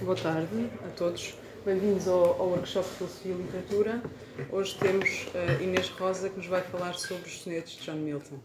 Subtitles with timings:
[0.00, 1.34] Boa tarde a todos.
[1.64, 4.02] Bem-vindos ao, ao workshop de Filosofia e Literatura.
[4.52, 8.38] Hoje temos a Inês Rosa que nos vai falar sobre os sonetos de John Milton.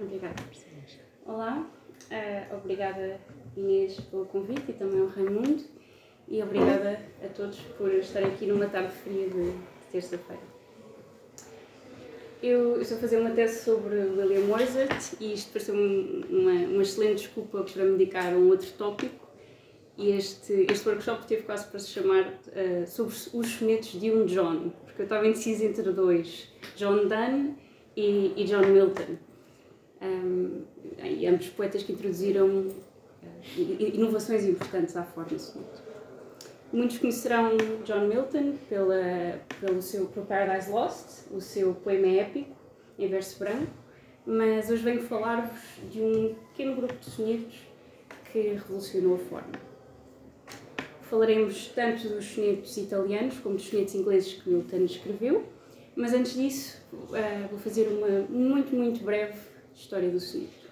[0.00, 0.34] Obrigada.
[1.24, 1.64] Olá,
[2.10, 3.20] uh, obrigada
[3.56, 5.62] Inês pelo convite e também ao Raimundo
[6.26, 9.52] e obrigada a todos por estarem aqui numa tarde fria de
[9.92, 10.42] terça-feira.
[12.42, 17.22] Eu, estou a fazer uma tese sobre William Wordsworth e isto pareceu uma, uma excelente
[17.22, 19.23] desculpa para me dedicar a um outro tópico
[19.96, 24.26] e este, este workshop teve quase para se chamar uh, sobre os sonetos de um
[24.26, 27.56] John, porque eu estava indecisa entre dois, John Donne
[27.96, 29.16] e, e John Milton.
[30.02, 30.64] Um,
[31.02, 32.74] e ambos poetas que introduziram uh,
[33.56, 35.82] inovações importantes à forma soneto.
[36.72, 42.56] Muitos conhecerão John Milton pela, pelo seu pelo Paradise Lost, o seu poema épico,
[42.98, 43.70] em verso branco,
[44.26, 47.60] mas hoje venho falar-vos de um pequeno grupo de sonetos
[48.32, 49.73] que revolucionou a forma
[51.08, 55.44] falaremos tanto dos sonetos italianos como dos sonetos ingleses que Milton escreveu,
[55.96, 59.38] mas antes disso uh, vou fazer uma muito, muito breve
[59.74, 60.64] história do soneto.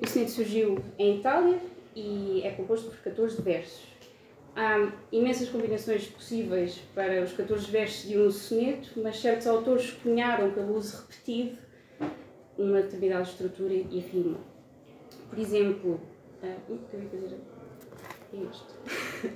[0.00, 1.58] O soneto surgiu em Itália
[1.94, 3.96] e é composto por 14 versos.
[4.54, 10.50] Há imensas combinações possíveis para os 14 versos de um soneto, mas certos autores cunharam
[10.50, 11.58] pelo uso repetido
[12.58, 14.38] uma determinada estrutura e rima.
[15.28, 16.00] Por exemplo,
[16.42, 17.55] uh,
[18.32, 19.32] este.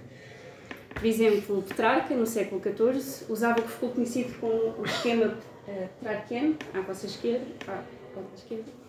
[0.95, 5.89] Por exemplo, Petrarca, no século XIV, usava o que ficou conhecido como o esquema uh,
[5.99, 8.81] petrarquiano, à vossa esquerda, à vossa esquerda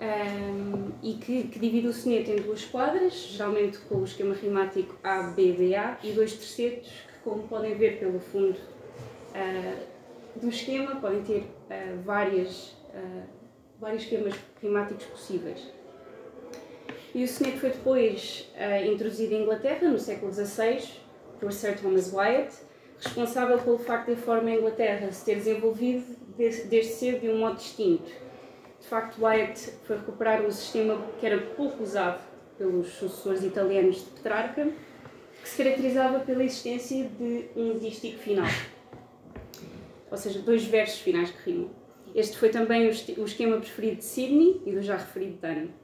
[0.00, 4.96] um, e que, que, divide o soneto em duas quadras, geralmente com o esquema rimático
[5.04, 10.96] A, B, A, e dois tercetos, que, como podem ver pelo fundo uh, do esquema,
[10.96, 13.22] podem ter uh, várias, uh,
[13.78, 15.79] vários esquemas rimáticos possíveis.
[17.14, 20.80] E o soneto foi depois uh, introduzido em Inglaterra, no século XVI,
[21.40, 22.54] por Sir Thomas Wyatt,
[23.00, 26.04] responsável pelo facto de a forma em Inglaterra se ter desenvolvido
[26.36, 28.10] desde cedo de um modo distinto.
[28.80, 32.20] De facto, Wyatt foi recuperar um sistema que era pouco usado
[32.56, 34.68] pelos sucessores italianos de Petrarca,
[35.42, 38.46] que se caracterizava pela existência de um dístico final,
[40.10, 41.70] ou seja, dois versos finais que rimam.
[42.14, 45.79] Este foi também o esquema preferido de Sidney e do já referido Dano.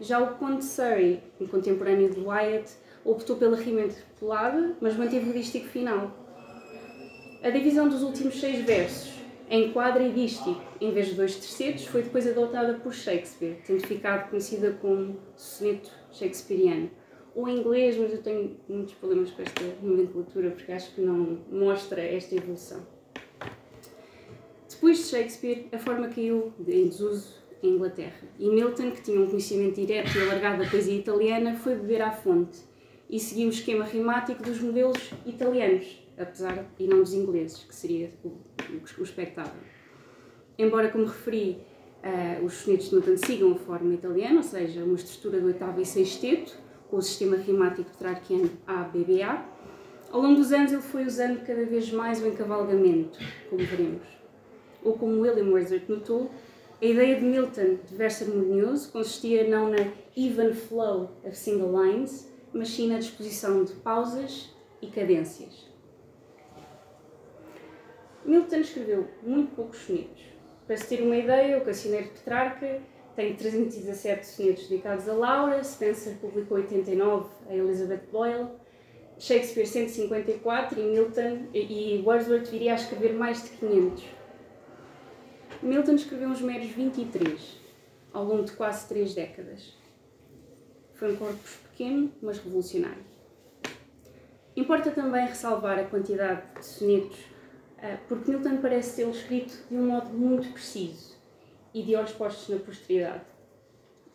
[0.00, 2.72] Já o Conde Surrey, um contemporâneo de Wyatt,
[3.04, 6.16] optou pela rima interpolada, mas manteve o dístico final.
[7.42, 11.84] A divisão dos últimos seis versos em quadra e dístico, em vez de dois tercetos,
[11.84, 16.88] foi depois adotada por Shakespeare, tendo ficado conhecida como soneto shakespeariano.
[17.34, 21.40] Ou em inglês, mas eu tenho muitos problemas com esta nomenclatura porque acho que não
[21.50, 22.86] mostra esta evolução.
[24.68, 28.22] Depois de Shakespeare, a forma caiu em desuso em Inglaterra.
[28.38, 32.10] E Milton, que tinha um conhecimento direto e alargado da poesia italiana, foi beber à
[32.10, 32.58] fonte
[33.08, 38.12] e seguiu o esquema rimático dos modelos italianos, apesar e não dos ingleses, que seria
[38.24, 39.60] o, o, espectável.
[40.56, 41.58] Embora, como referi,
[42.04, 45.80] uh, os sonetos de Milton sigam a forma italiana, ou seja, uma estrutura do oitavo
[45.80, 46.56] e sexteto,
[46.88, 49.44] com o sistema rimático petrarquiano A-B-B-A,
[50.10, 54.06] ao longo dos anos ele foi usando cada vez mais o encavalgamento, como veremos.
[54.82, 56.30] Ou como William Wordsworth notou,
[56.80, 62.26] a ideia de Milton de verso harmonioso consistia não na even flow of single lines,
[62.54, 64.48] mas sim na disposição de pausas
[64.80, 65.68] e cadências.
[68.24, 70.22] Milton escreveu muito poucos sonetos.
[70.66, 72.80] Para se ter uma ideia, o Cancioneiro de Petrarca
[73.14, 78.48] tem 317 sonetos dedicados a Laura, Spencer publicou 89 a Elizabeth Boyle,
[79.18, 84.19] Shakespeare 154 e Milton e Wordsworth viria a escrever mais de 500.
[85.62, 87.58] Milton escreveu uns meros 23,
[88.14, 89.74] ao longo de quase três décadas.
[90.94, 93.04] Foi um corpus pequeno, mas revolucionário.
[94.56, 97.18] Importa também ressalvar a quantidade de sonetos,
[97.76, 101.14] ah, porque Milton parece tê-lo escrito de um modo muito preciso
[101.74, 103.24] e de olhos postos na posteridade.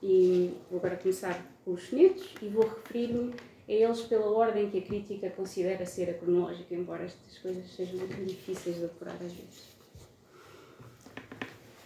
[0.02, 3.36] E vou agora começar com os sonetos e vou referir-me
[3.68, 8.00] a eles pela ordem que a crítica considera ser a cronológica, embora estas coisas sejam
[8.00, 9.75] muito difíceis de apurar às vezes.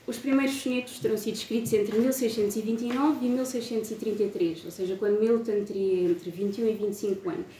[0.09, 6.09] Os primeiros sonetos terão sido escritos entre 1629 e 1633, ou seja, quando Milton teria
[6.09, 7.55] entre 21 e 25 anos.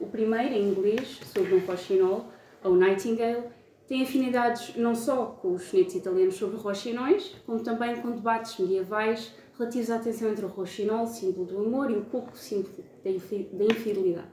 [0.00, 2.26] O primeiro, em inglês, sobre um rochinol,
[2.64, 3.44] ou Nightingale,
[3.86, 9.32] tem afinidades não só com os sonetos italianos sobre rochinóis, como também com debates medievais
[9.56, 12.74] relativos à tensão entre o rochinol, símbolo do amor, e o coco, símbolo
[13.04, 14.26] da infidelidade.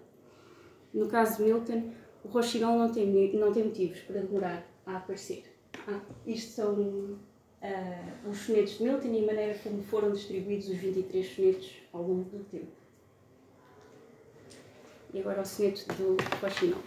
[0.92, 1.92] No caso de Milton,
[2.24, 3.06] o rochinol não tem,
[3.36, 5.44] não tem motivos para demorar a aparecer.
[5.88, 7.18] Ah, isto são
[7.62, 12.01] uh, os sonetos de Milton e a maneira como foram distribuídos os 23 sonetos ao
[12.01, 12.68] longo do tempo.
[15.13, 16.81] E agora o soneto do Rochinol.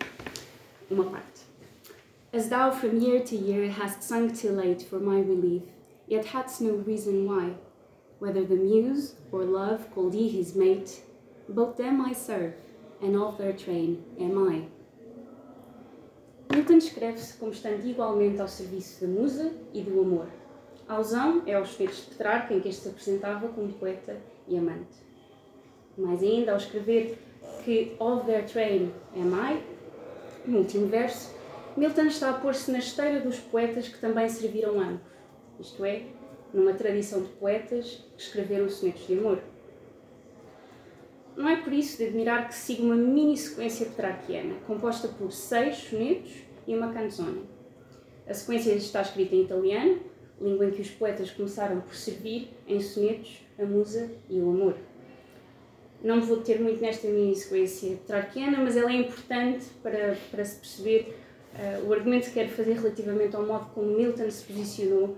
[0.91, 1.43] Uma parte.
[2.33, 5.63] As thou from year to year hast sung too late for my relief,
[6.09, 7.57] yet hadst no reason why,
[8.21, 11.03] whether the muse or love called ye his mate,
[11.49, 12.55] both them I serve,
[13.03, 14.69] and of their train am I.
[16.53, 20.40] Milton descreve-se como estando igualmente ao serviço da musa e do amor.
[20.91, 24.17] A alusão é aos feitos de Petrarca, em que este se apresentava como poeta
[24.49, 24.99] e amante.
[25.97, 27.17] Mais ainda, ao escrever
[27.65, 29.63] que of their train am I,
[30.45, 31.33] no último verso,
[31.77, 35.01] Milton está a pôr-se na esteira dos poetas que também serviram ambos,
[35.61, 36.07] isto é,
[36.53, 39.39] numa tradição de poetas que escreveram sonetos de amor.
[41.37, 45.77] Não é por isso de admirar que siga uma mini sequência petrarquiana, composta por seis
[45.77, 46.33] sonetos
[46.67, 47.49] e uma canzone.
[48.27, 50.10] A sequência está escrita em italiano,
[50.41, 54.77] língua em que os poetas começaram por servir em sonetos a musa e o amor.
[56.03, 60.45] Não me vou deter muito nesta mini sequência petrarquiana, mas ela é importante para, para
[60.45, 61.15] se perceber
[61.55, 65.17] uh, o argumento que quero fazer relativamente ao modo como Milton se posicionou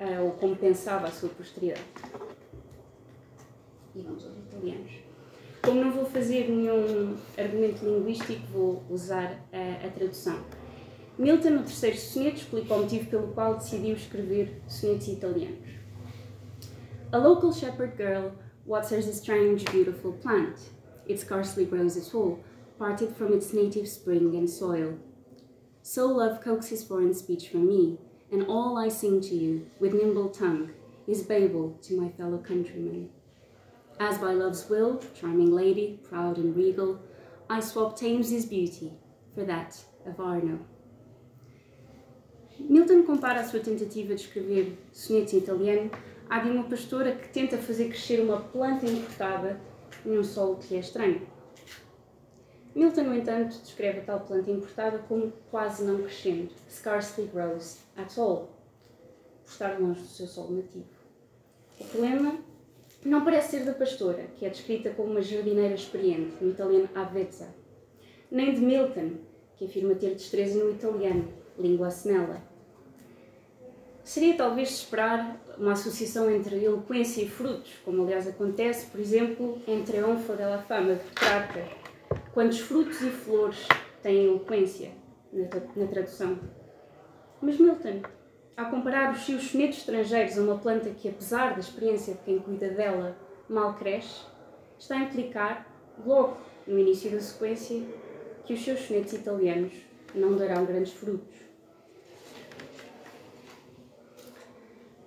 [0.00, 1.84] uh, ou como pensava a sua posteridade.
[3.94, 4.90] E vamos aos italianos.
[5.62, 10.40] Como não vou fazer nenhum argumento linguístico, vou usar a, a tradução.
[11.18, 15.68] Milton, no terceiro soneto, explica o motivo pelo qual decidiu escrever sonetos italianos.
[17.10, 18.32] A local shepherd girl
[18.64, 20.70] waters a strange, beautiful plant.
[21.08, 22.38] It scarcely grows at all,
[22.78, 24.96] parted from its native spring and soil.
[25.82, 27.98] So love coaxes foreign speech from me,
[28.30, 30.70] and all I sing to you, with nimble tongue,
[31.08, 33.08] is Babel to my fellow countrymen.
[33.98, 37.00] As by love's will, charming lady, proud and regal,
[37.50, 38.92] I swap Thames's beauty
[39.34, 40.60] for that of Arno.
[42.60, 45.90] Milton compara a sua tentativa de escrever sonetos em italiano
[46.28, 49.60] à de uma pastora que tenta fazer crescer uma planta importada
[50.04, 51.22] num solo que é estranho.
[52.74, 58.16] Milton, no entanto, descreve a tal planta importada como quase não crescendo, scarcely grows at
[58.18, 58.50] all,
[59.44, 60.86] por estar longe do seu solo nativo.
[61.80, 62.38] O problema
[63.04, 67.48] não parece ser da pastora, que é descrita como uma jardineira experiente, no italiano avvezza,
[68.30, 69.12] nem de Milton,
[69.56, 71.28] que afirma ter destreza no italiano,
[71.58, 72.40] língua snella.
[74.04, 79.82] Seria talvez esperar uma associação entre eloquência e frutos, como aliás acontece, por exemplo, em
[79.82, 81.64] Triunfo della Fama de Petrarca.
[82.32, 83.68] Quantos frutos e flores
[84.02, 84.92] têm eloquência
[85.76, 86.38] na tradução?
[87.42, 88.00] Mas Milton,
[88.56, 92.38] ao comparar os seus sonetos estrangeiros a uma planta que, apesar da experiência de quem
[92.38, 93.14] cuida dela,
[93.48, 94.22] mal cresce,
[94.78, 95.66] está a implicar,
[96.04, 97.82] logo no início da sequência,
[98.46, 99.72] que os seus sonetos italianos
[100.14, 101.47] não darão grandes frutos.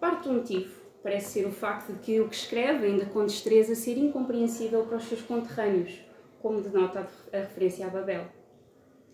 [0.02, 3.76] Parte do motivo parece ser o facto de que o que escreve, ainda com destreza,
[3.76, 6.04] ser incompreensível para os seus conterrâneos,
[6.42, 8.26] como denota a referência a Babel.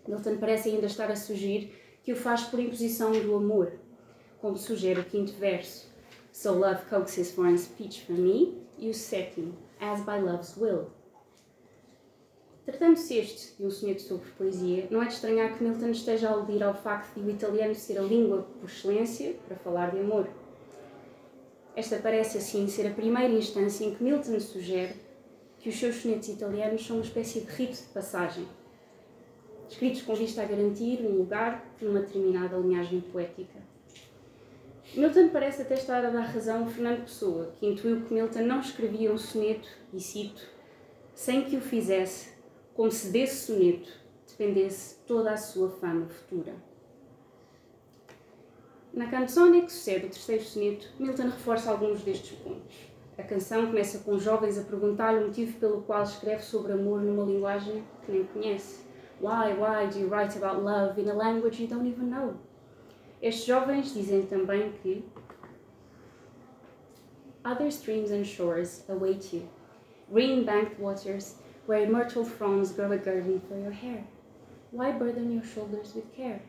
[0.06, 3.70] Milton parece ainda estar a sugerir que o faz por imposição do amor,
[4.40, 5.86] como sugere o quinto verso,
[6.32, 10.86] So love coaxes foreign speech from me, e o sétimo, As by love's will.
[12.64, 16.32] Tratando-se este de um soneto sobre poesia, não é de estranhar que Milton esteja a
[16.32, 20.26] aludir ao facto de o italiano ser a língua por excelência para falar de amor.
[21.78, 24.96] Esta parece, assim, ser a primeira instância em que Milton sugere
[25.60, 28.48] que os seus sonetos italianos são uma espécie de rito de passagem,
[29.68, 33.60] escritos com vista a garantir um lugar numa determinada linhagem poética.
[34.92, 38.58] Milton parece até estar a dar razão a Fernando Pessoa, que intuiu que Milton não
[38.58, 40.48] escrevia um soneto, e cito,
[41.14, 42.30] sem que o fizesse,
[42.74, 43.88] como se desse soneto
[44.26, 46.56] dependesse toda a sua fama futura.
[48.98, 52.74] Na canzone que sucede o terceiro soneto, Milton reforça alguns destes pontos.
[53.16, 57.24] A canção começa com jovens a perguntar-lhe o motivo pelo qual escreve sobre amor numa
[57.24, 58.80] linguagem que nem conhece.
[59.20, 62.34] Why, why do you write about love in a language you don't even know?
[63.22, 65.04] Estes jovens dizem também que
[67.44, 69.48] Other streams and shores await you,
[70.10, 71.36] green-banked waters
[71.68, 74.02] where myrtle fronds grow a garden for your hair.
[74.72, 76.40] Why burden your shoulders with care?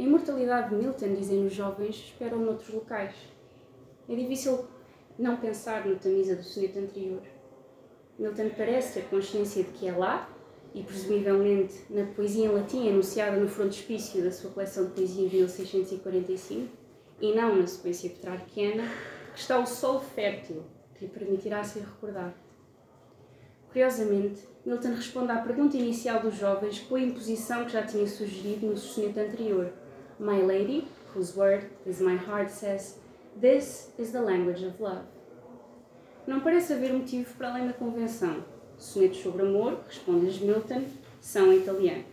[0.00, 3.14] A imortalidade de Milton, dizem os jovens, esperam noutros locais.
[4.08, 4.64] É difícil
[5.18, 7.20] não pensar no Tamisa do soneto anterior.
[8.18, 10.26] Milton parece ter consciência de que é lá,
[10.74, 15.36] e presumivelmente na poesia em latim anunciada no frontispício da sua coleção de poesia de
[15.36, 16.66] 1645,
[17.20, 18.84] e não na sequência petrarquiana,
[19.34, 20.62] que está o solo fértil
[20.94, 22.32] que lhe permitirá ser recordado.
[23.68, 28.66] Curiosamente, Milton responde à pergunta inicial dos jovens com a imposição que já tinha sugerido
[28.66, 29.70] no soneto anterior,
[30.20, 32.96] My lady, whose word is my heart says,
[33.40, 35.06] this is the language of love.
[36.26, 38.44] Não parece haver motivo para além da convenção.
[38.76, 40.84] Sonetos sobre Amor, responde-lhes Milton,
[41.22, 42.04] são em italiano.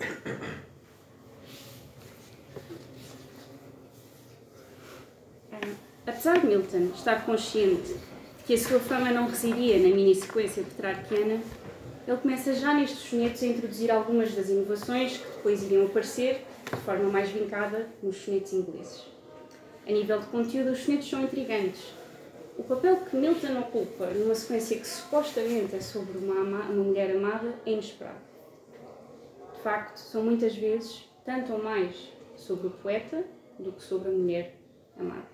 [5.52, 5.60] Ah,
[6.08, 7.94] apesar de Milton estar consciente
[8.46, 11.42] que a sua fama não residia na mini-sequência petrarquiana,
[12.08, 16.82] ele começa já nestes sonetos a introduzir algumas das inovações que depois iriam aparecer de
[16.82, 19.06] forma mais vincada nos sonetos ingleses.
[19.88, 21.94] A nível de conteúdo, os sonetos são intrigantes.
[22.58, 27.54] O papel que Milton ocupa numa sequência que supostamente é sobre uma, uma mulher amada
[27.66, 28.20] é inesperado.
[29.54, 33.24] De facto, são muitas vezes tanto ou mais sobre o poeta
[33.60, 34.56] do que sobre a mulher
[35.00, 35.28] amada.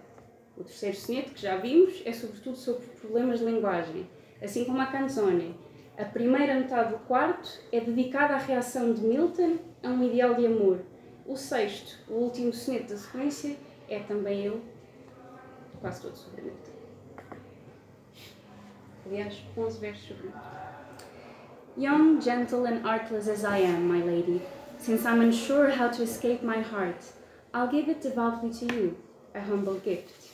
[0.57, 4.07] O terceiro soneto, que já vimos, é sobretudo sobre problemas de linguagem,
[4.41, 5.55] assim como a canzone.
[5.97, 10.45] A primeira metade do quarto é dedicada à reação de Milton a um ideal de
[10.45, 10.79] amor.
[11.25, 13.55] O sexto, o último soneto da sequência,
[13.87, 14.61] é também ele,
[15.79, 16.71] quase todo sobre Milton.
[19.05, 20.31] Aliás, 11 versos sobre.
[21.77, 24.41] Young, gentle, and artless as I am, my lady,
[24.77, 27.03] since I'm unsure how to escape my heart,
[27.53, 28.97] I'll give it devoutly to you,
[29.33, 30.29] a humble gift.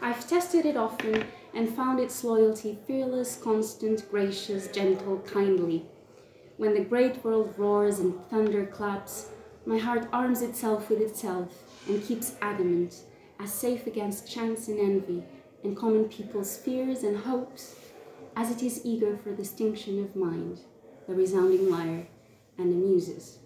[0.00, 5.86] I've tested it often and found its loyalty fearless, constant, gracious, gentle, kindly.
[6.58, 9.28] When the great world roars and thunder claps,
[9.64, 11.52] my heart arms itself with itself
[11.88, 12.96] and keeps adamant,
[13.38, 15.22] as safe against chance and envy,
[15.62, 17.76] and common people's fears and hopes,
[18.34, 20.58] as it is eager for distinction of mind,
[21.06, 22.08] the resounding lyre,
[22.58, 23.38] and the muses.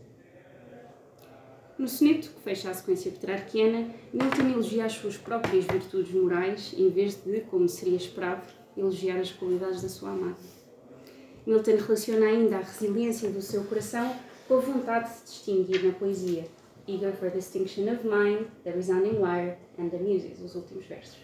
[1.77, 6.89] No soneto que fecha a sequência petrarquiana, Milton elogia as suas próprias virtudes morais em
[6.89, 10.62] vez de, como seria esperado, elogiar as qualidades da sua amada.
[11.47, 14.15] Milton relaciona ainda a resiliência do seu coração
[14.47, 16.45] com a vontade de se distinguir na poesia,
[16.87, 21.19] eager for distinction of mind, the resounding lyre and the muses, os últimos versos.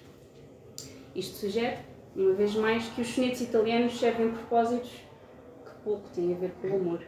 [1.15, 1.79] Isto sugere,
[2.15, 6.69] uma vez mais, que os sonetos italianos servem propósitos que pouco têm a ver com
[6.69, 7.01] o amor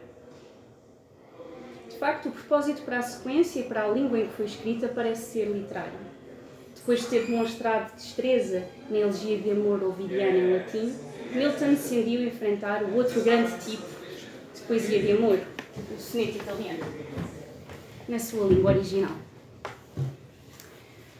[2.01, 5.33] facto, o propósito para a sequência e para a língua em que foi escrita parece
[5.33, 5.99] ser literário.
[6.75, 10.95] Depois de ter demonstrado destreza na elegia de amor ovidiana em latim,
[11.33, 13.85] Milton decidiu enfrentar o outro grande tipo
[14.53, 16.83] de poesia de amor, o soneto italiano,
[18.09, 19.15] na sua língua original.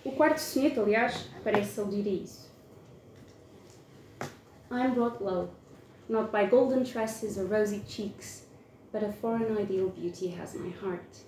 [0.03, 2.51] O quarto soneto, aliás, parece aludir a isso.
[4.69, 5.49] I'm brought low,
[6.09, 8.45] not by golden tresses or rosy cheeks,
[8.91, 11.25] but a foreign ideal beauty has my heart.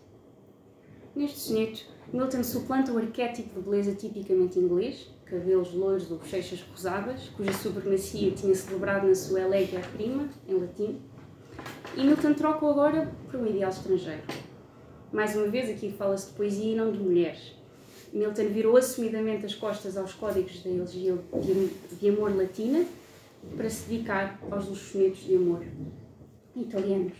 [1.16, 7.30] Neste soneto, Milton suplanta o arquétipo de beleza tipicamente inglês, cabelos loiros ou bochechas rosadas,
[7.36, 11.02] cuja supremacia tinha celebrado na sua Elegia Prima, em latim,
[11.96, 14.24] e Milton troca-o agora por um ideal estrangeiro.
[15.12, 17.56] Mais uma vez, aqui fala-se de poesia e não de mulheres.
[18.12, 21.18] Milton virou assumidamente as costas aos códigos da elegia
[22.00, 22.86] de amor latina
[23.56, 25.64] para se dedicar aos dos sonetos de amor
[26.56, 27.14] italianos.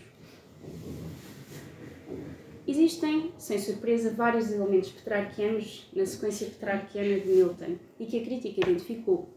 [2.74, 8.68] Existem, sem surpresa, vários elementos petrarquianos na sequência petrarquiana de Milton e que a crítica
[8.68, 9.32] identificou.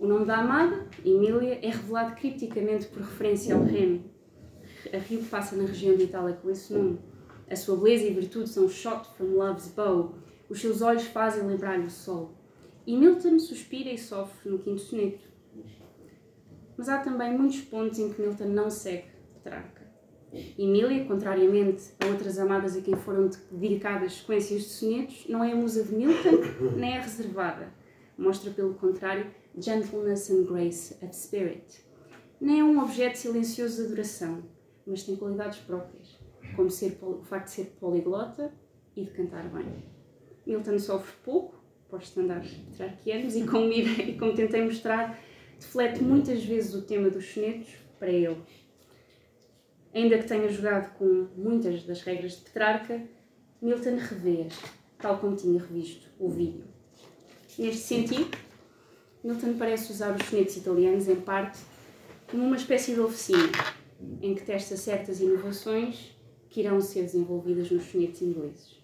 [0.00, 4.02] O nome da amada, Emília, é revelado cripticamente por referência ao Remo,
[4.92, 6.98] a rio passa na região de Itália com esse nome.
[7.48, 10.16] A sua beleza e virtude são shot from love's bow.
[10.48, 12.34] Os seus olhos fazem lembrar-lhe o sol.
[12.84, 15.24] E Milton suspira e sofre no quinto soneto.
[16.76, 19.75] Mas há também muitos pontos em que Milton não segue Petrarca.
[20.58, 25.56] Emília, contrariamente a outras amadas a quem foram dedicadas sequências de sonetos, não é a
[25.56, 27.72] musa de Milton, nem é reservada.
[28.18, 31.84] Mostra, pelo contrário, gentleness and grace of spirit.
[32.40, 34.42] Nem é um objeto silencioso de adoração,
[34.86, 36.18] mas tem qualidades próprias,
[36.54, 38.52] como ser, o facto de ser poliglota
[38.94, 39.66] e de cantar bem.
[40.46, 41.56] Milton sofre pouco,
[41.90, 45.18] os estándares petrarquianos, e como, e como tentei mostrar,
[45.58, 48.36] deflete muitas vezes o tema dos sonetos para ele,
[49.96, 53.02] Ainda que tenha jogado com muitas das regras de Petrarca,
[53.62, 54.52] Milton revê-as,
[54.98, 56.66] tal como tinha revisto o vídeo.
[57.58, 58.36] Neste sentido,
[59.24, 61.60] Milton parece usar os sonetos italianos, em parte,
[62.30, 63.50] como uma espécie de oficina,
[64.20, 66.14] em que testa certas inovações
[66.50, 68.76] que irão ser desenvolvidas nos sonetos ingleses.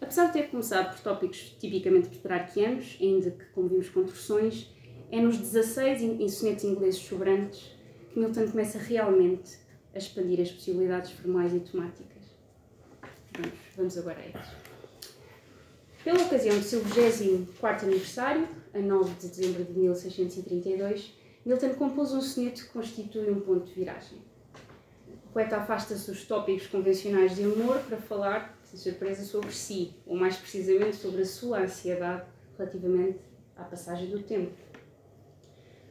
[0.00, 4.70] Apesar de ter começado por tópicos tipicamente petrarquianos, ainda que, como vimos, com torções,
[5.10, 7.77] é nos 16 sonetos ingleses sobrantes
[8.18, 9.56] Milton começa realmente
[9.94, 12.22] a expandir as possibilidades formais e temáticas.
[13.32, 14.46] Vamos, vamos agora a eles.
[16.02, 21.14] Pela ocasião do seu 24 aniversário, a 9 de dezembro de 1632,
[21.46, 24.18] Milton compôs um soneto que constitui um ponto de viragem.
[25.26, 30.16] O poeta afasta-se dos tópicos convencionais de amor para falar, sem surpresa, sobre si, ou
[30.16, 33.20] mais precisamente sobre a sua ansiedade relativamente
[33.56, 34.67] à passagem do tempo.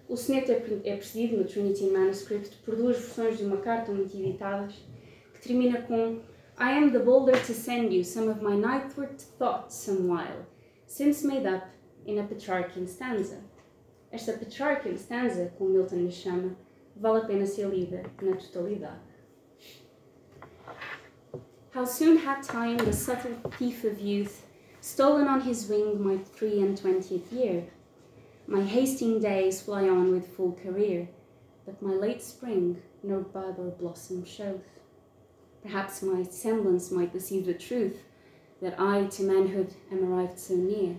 [0.09, 4.15] O soneto é, é precedido no Trinity Manuscript por duas versões de uma carta muito
[4.15, 4.73] editadas,
[5.33, 6.21] que termina com
[6.59, 10.45] I am the bolder to send you some of my nightward thoughts some while,
[10.87, 11.67] since made up
[12.05, 13.43] in a Petrarchan stanza.
[14.11, 16.55] Esta Petrarchan stanza, como Milton lhe chama,
[16.95, 19.01] vale a pena ser lida na totalidade.
[21.71, 24.47] How soon had time, the subtle thief of youth,
[24.79, 27.65] stolen on his wing my three and twentieth year?
[28.49, 31.09] My hasting days fly on with full career,
[31.65, 34.79] but my late spring no bud or blossom showeth.
[35.61, 37.97] Perhaps my semblance might deceive the truth,
[38.61, 40.95] that I to manhood am arrived so near,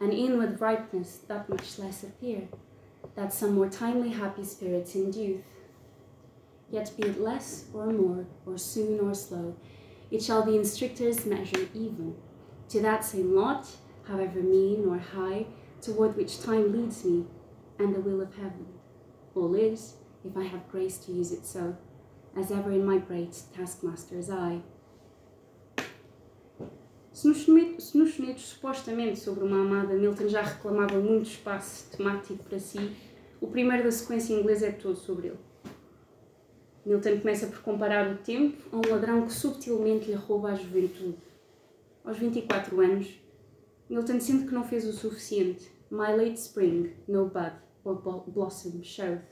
[0.00, 2.48] and in with ripeness that much less appear,
[3.14, 5.42] that some more timely happy spirits induth.
[6.70, 9.54] Yet be it less or more, or soon or slow,
[10.10, 12.16] it shall be in strictest measure even,
[12.70, 13.66] to that same lot,
[14.04, 15.46] however mean or high,
[15.80, 17.26] toward which time leads me,
[17.78, 18.66] and the will of heaven.
[19.34, 21.76] All is, if I have grace to use it so,
[22.36, 24.62] as ever in my great taskmaster's eye.
[27.12, 27.46] Se nos,
[27.78, 32.94] se nos sonetos supostamente sobre uma amada Milton já reclamava muito espaço temático para si,
[33.40, 35.38] o primeiro da sequência inglesa é todo sobre ele.
[36.84, 41.16] Milton começa por comparar o tempo a um ladrão que subtilmente lhe rouba a juventude.
[42.04, 43.18] Aos 24 anos,
[43.88, 45.70] Milton sente que não fez o suficiente.
[45.90, 47.52] My late spring, no bud
[47.84, 47.94] or
[48.26, 49.22] blossom showed.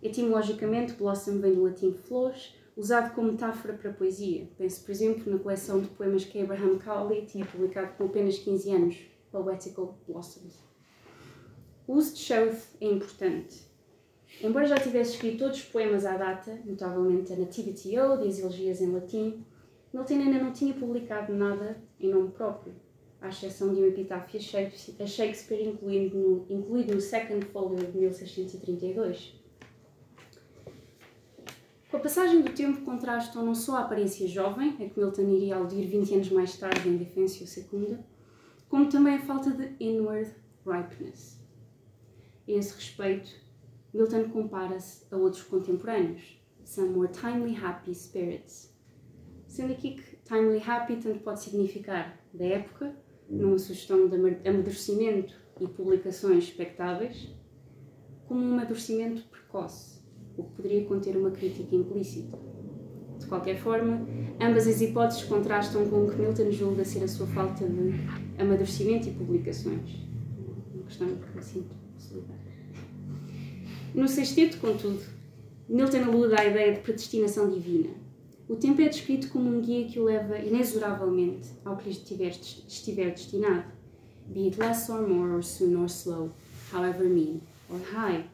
[0.00, 4.48] Etimologicamente, blossom vem do latim flores, usado como metáfora para poesia.
[4.56, 8.70] Pense, por exemplo, na coleção de poemas que Abraham Cowley tinha publicado com apenas 15
[8.70, 8.96] anos,
[9.32, 10.62] Poetical Blossoms.
[11.86, 13.66] O uso de showed é importante.
[14.40, 18.38] Embora já tivesse escrito todos os poemas à data, notavelmente a Nativity Ode e as
[18.38, 19.44] elegias em latim,
[19.92, 22.74] Milton ainda não tinha publicado nada em nome próprio,
[23.22, 24.40] à exceção de um epitáfio
[24.98, 29.40] a Shakespeare incluído no, incluído no Second Folio de 1632.
[31.88, 35.56] Com a passagem do tempo contrastam não só a aparência jovem, a que Milton iria
[35.56, 38.04] aludir 20 anos mais tarde em Defensio Secunda,
[38.68, 40.34] como também a falta de inward
[40.66, 41.38] ripeness.
[42.48, 43.30] A esse respeito,
[43.94, 48.74] Milton compara-se a outros contemporâneos, some more timely happy spirits.
[49.46, 52.96] Sendo aqui que timely happy tanto pode significar da época,
[53.28, 54.16] numa sugestão de
[54.48, 57.28] amadurecimento e publicações expectáveis,
[58.26, 60.00] como um amadurecimento precoce,
[60.36, 62.38] o que poderia conter uma crítica implícita.
[63.18, 64.06] De qualquer forma,
[64.40, 67.92] ambas as hipóteses contrastam com o que Milton julga ser a sua falta de
[68.38, 69.90] amadurecimento e publicações.
[70.74, 72.42] Uma questão que me sinto solidária.
[73.94, 75.02] No sexteto, contudo,
[75.68, 78.01] Milton alude à ideia de predestinação divina.
[78.52, 82.28] O tempo é descrito como um guia que o leva inexoravelmente ao que lhe estiver,
[82.28, 83.64] estiver destinado,
[84.26, 86.30] be it less or more, or soon or slow,
[86.70, 88.28] however mean or high.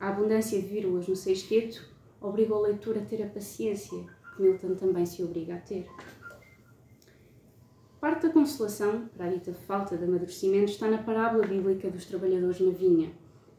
[0.00, 1.86] A abundância de vírgulas no sexteto
[2.18, 5.86] obriga o leitor a ter a paciência que Milton também se obriga a ter.
[8.00, 12.58] Parte da consolação para a dita falta de amadurecimento está na parábola bíblica dos trabalhadores
[12.58, 13.12] na vinha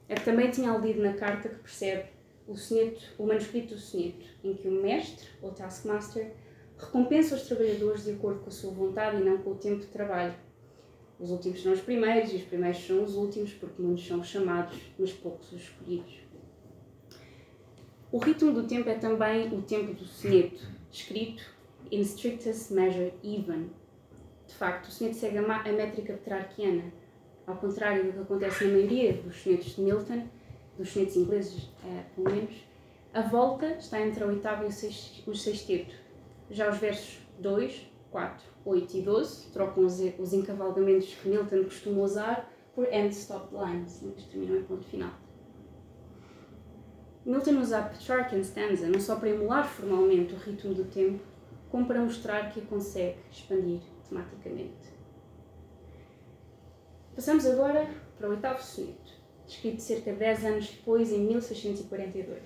[0.10, 2.15] é que também tinha lido na carta que percebe
[2.48, 6.34] o, soneto, o manuscrito do soneto, em que o mestre, ou taskmaster,
[6.78, 9.88] recompensa os trabalhadores de acordo com a sua vontade e não com o tempo de
[9.88, 10.36] trabalho.
[11.20, 14.78] Os últimos são os primeiros e os primeiros são os últimos, porque muitos são chamados,
[15.00, 16.20] mas poucos os escolhidos.
[18.12, 21.44] O ritmo do tempo é também o tempo do soneto, escrito
[21.92, 23.70] in strictest measure even.
[24.48, 26.94] De facto, o soneto segue a métrica petrarquiana,
[27.48, 30.28] ao contrário do que acontece na maioria dos sonetos de Milton,
[30.78, 32.56] dos sonetos ingleses, é, pelo menos,
[33.14, 35.96] a volta está entre a oitava e o sexteto.
[36.50, 42.02] Já os versos 2, 4, 8 e 12 trocam os, os encavalgamentos que Milton costuma
[42.02, 45.12] usar por end-stop lines, que terminam em ponto final.
[47.26, 51.24] Milton usa a Petrarchan stanza não só para emular formalmente o ritmo do tempo,
[51.72, 54.94] como para mostrar que a consegue expandir tematicamente.
[57.16, 59.14] Passamos agora para o oitavo soneto,
[59.48, 62.40] escrito cerca de 10 anos depois, em 1642.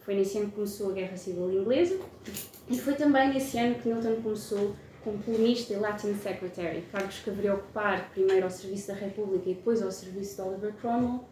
[0.00, 1.98] Foi nesse ano que começou a Guerra Civil Inglesa
[2.68, 7.30] e foi também nesse ano que Milton começou como polemista e Latin Secretary, cargos que
[7.30, 11.24] haveria ocupar primeiro ao serviço da República e depois ao serviço de Oliver Cromwell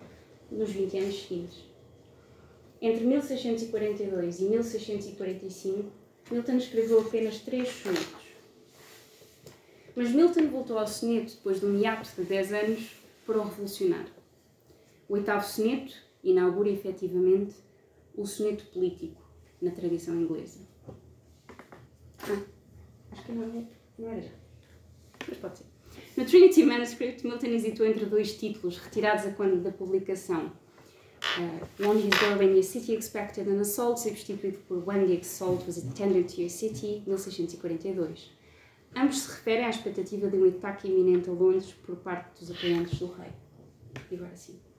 [0.51, 1.65] nos 20 anos seguintes.
[2.83, 5.91] Entre 1642 e 1645,
[6.31, 8.31] Milton escreveu apenas três sonetos,
[9.95, 12.91] mas Milton voltou ao soneto depois de um hiato de 10 anos
[13.27, 14.07] para o revolucionar.
[15.11, 15.92] O oitavo soneto
[16.23, 17.57] inaugura efetivamente
[18.14, 19.20] o soneto político
[19.61, 20.61] na tradição inglesa.
[22.20, 22.40] Ah,
[23.11, 23.64] acho que não, é,
[23.99, 24.31] não era já.
[25.27, 25.64] Mas pode ser.
[26.16, 30.53] No Trinity Manuscript, Milton hesitou entre dois títulos, retirados a quando da publicação.
[31.40, 35.64] Uh, one His Door When Your City Expected an Assault, substituído por When the Assault
[35.66, 38.31] Was Intended to Your City, 1642.
[38.94, 42.96] Ambos se referem à expectativa de um ataque iminente a Londres por parte dos apoiantes
[43.01, 43.33] do rei.
[44.09, 44.70] E agora sim.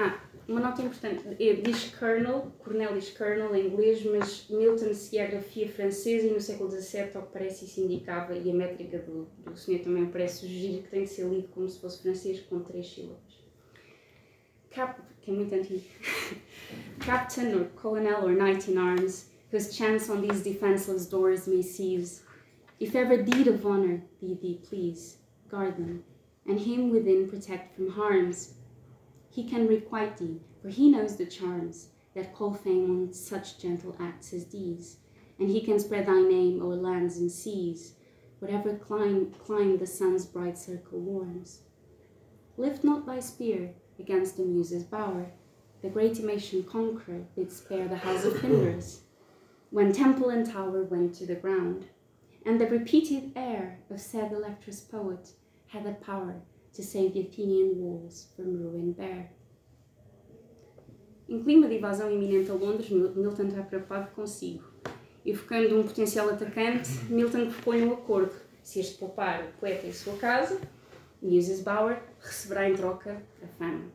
[0.00, 1.26] Ah, uma nota importante.
[1.26, 6.30] É, diz Colonel, Coronel diz Colonel em inglês, mas Milton seguia a grafia francesa e
[6.30, 10.06] no século XVII, ao que parece, isso indicava, e a métrica do, do soneto também
[10.06, 13.44] parece sugerir que tem de ser lido como se fosse francês com três sílabas.
[14.70, 15.82] Cap, que é muito antigo.
[17.04, 22.22] Captain or Colonel or Knight in Arms, whose chance on these defenseless doors may seize,
[22.78, 25.18] if ever deed of honour be thee please,
[25.50, 26.04] guard them,
[26.46, 28.54] and him within protect from harms
[29.30, 33.96] he can requite thee, for he knows the charms that call fame on such gentle
[34.00, 34.98] acts as these,
[35.38, 37.94] and he can spread thy name o'er lands and seas,
[38.38, 41.60] whatever clime, clime the sun's bright circle warms.
[42.56, 45.30] Lift not thy spear against the muse's bower,
[45.82, 49.02] the great Ematian conqueror did spare the house of Finders,
[49.70, 51.86] when temple and tower went to the ground,
[52.44, 55.32] and the repeated air of said electrous poet
[55.68, 56.40] had the power
[56.74, 59.30] to save the Athenian walls from ruin bare.
[61.28, 64.64] Em clima de invasão iminente a Londres, Milton está preocupado consigo.
[65.24, 68.32] E focando um potencial atacante, Milton propõe um acordo.
[68.62, 70.58] Se este poupar o poeta em sua casa,
[71.20, 73.86] Muses Bauer receberá em troca a fama.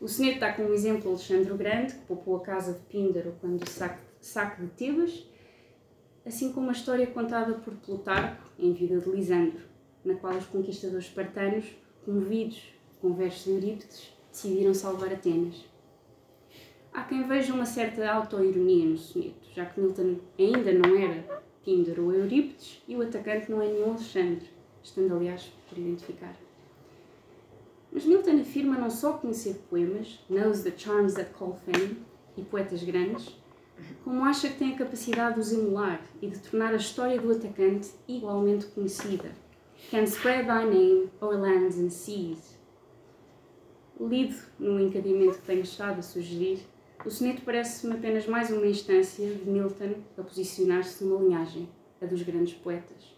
[0.00, 3.62] O soneto dá como exemplo Alexandre o Grande, que poupou a casa de Píndaro quando
[3.62, 5.28] o saque, saque de Tebas,
[6.24, 9.62] assim como a história contada por Plutarco em vida de Lisandro,
[10.04, 11.66] na qual os conquistadores espartanos
[12.08, 12.62] comovidos
[13.02, 15.62] com versos de Eurípides, decidiram salvar Atenas.
[16.90, 22.06] Há quem veja uma certa autoironia no soneto, já que Milton ainda não era Píndaro
[22.06, 24.48] ou Eurípides e o atacante não é nenhum Alexandre,
[24.82, 26.34] estando aliás por identificar.
[27.92, 31.98] Mas Milton afirma não só conhecer poemas, knows the charms that call fame,
[32.38, 33.36] e poetas grandes,
[34.02, 37.30] como acha que tem a capacidade de os emular e de tornar a história do
[37.32, 39.30] atacante igualmente conhecida
[39.90, 42.58] can spread thy name o'er lands and seas.
[43.98, 46.60] Lido no encadeamento que tenho estado a sugerir,
[47.04, 51.68] o soneto parece-me apenas mais uma instância de Milton a posicionar-se numa linhagem,
[52.00, 53.16] a dos grandes poetas.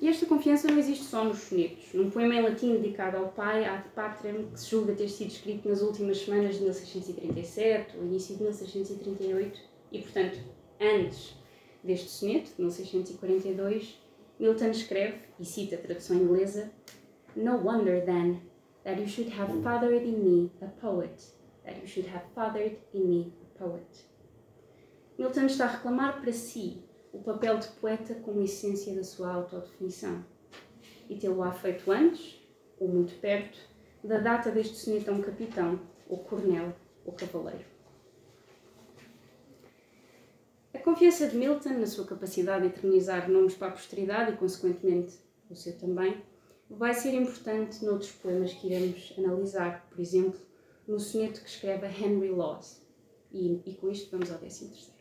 [0.00, 1.92] E esta confiança não existe só nos sonetos.
[1.94, 5.68] Num poema em latim dedicado ao pai, Ad Patrem, que se julga ter sido escrito
[5.68, 9.60] nas últimas semanas de 1637 ou início de 1638,
[9.92, 10.38] e portanto
[10.80, 11.34] antes
[11.82, 13.98] deste soneto, de 1642,
[14.38, 16.70] Milton escreve, e cita a tradução inglesa,
[17.34, 18.40] No wonder then
[18.84, 21.22] that you should have fathered in me a poet,
[21.64, 24.06] that you should have fathered in me a poet.
[25.18, 30.24] Milton está a reclamar para si o papel de poeta como essência da sua autodefinição.
[31.08, 32.38] E tê-lo-á feito antes,
[32.78, 33.58] ou muito perto,
[34.04, 37.75] da data deste soneto a um capitão, ou coronel, ou cavaleiro.
[40.86, 45.18] Confiança de Milton na sua capacidade de eternizar nomes para a posteridade e, consequentemente,
[45.50, 46.22] o seu também,
[46.70, 50.38] vai ser importante noutros poemas que iremos analisar, por exemplo,
[50.86, 52.80] no soneto que escreve Henry Laws.
[53.32, 54.94] E, e com isto vamos ao décimo terceiro.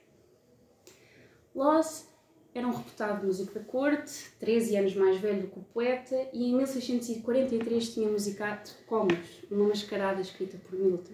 [1.54, 2.08] Laws
[2.56, 6.56] era um reputado músico da corte, 13 anos mais velho que o poeta, e em
[6.56, 11.14] 1643 tinha musicado Comus, uma mascarada escrita por Milton.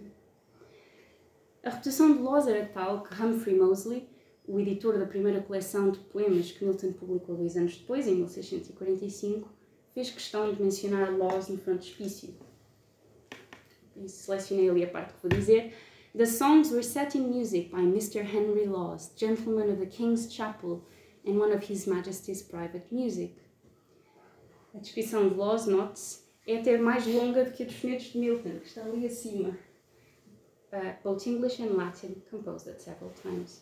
[1.62, 4.11] A reputação de Laws era tal que Humphrey Moseley
[4.48, 9.50] o editor da primeira coleção de poemas que Milton publicou dois anos depois, em 1645,
[9.94, 12.34] fez questão de mencionar Laws no frontispício.
[14.08, 15.74] Selecionei ali a parte que vou dizer.
[16.18, 18.22] The songs were set in music by Mr.
[18.24, 20.82] Henry Laws, gentleman of the King's Chapel
[21.26, 23.36] and one of His Majesty's private music.
[24.74, 28.18] A descrição de Laws, note é até mais longa do que a dos sonetos de
[28.18, 29.58] Milton, que está ali acima.
[30.74, 33.62] Uh, both English and Latin, composed at several times.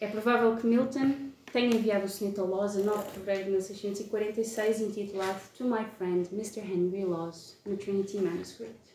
[0.00, 3.50] É provável que Milton tenha enviado o soneto a Laws a 9 de fevereiro de
[3.50, 6.60] 1646, intitulado To My Friend Mr.
[6.60, 8.94] Henry Laws, no Trinity Manuscript.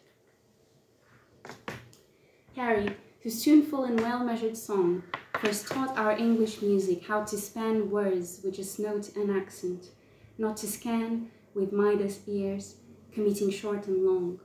[2.56, 5.04] Harry, whose tuneful and well measured song
[5.42, 9.89] first taught our English music how to span words with just note and accent,
[10.38, 12.76] not to scan with Midas ears,
[13.12, 14.39] committing short and long.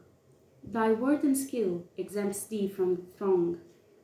[0.65, 3.59] Thy word and skill exempts thee from the throng,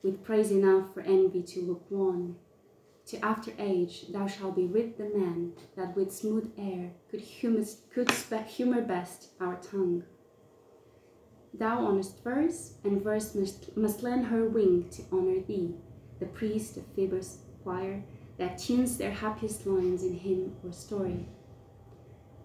[0.05, 2.37] with praise enough for envy to look wan
[3.07, 7.65] to after age thou shalt be rid the man that with smooth air could humour,
[7.91, 10.05] could humour best our tongue.
[11.53, 15.75] Thou honest verse, and verse must, must lend her wing to honour thee,
[16.19, 18.03] the priest of Phoebus' choir,
[18.39, 21.29] that tunes their happiest lines in hymn or story,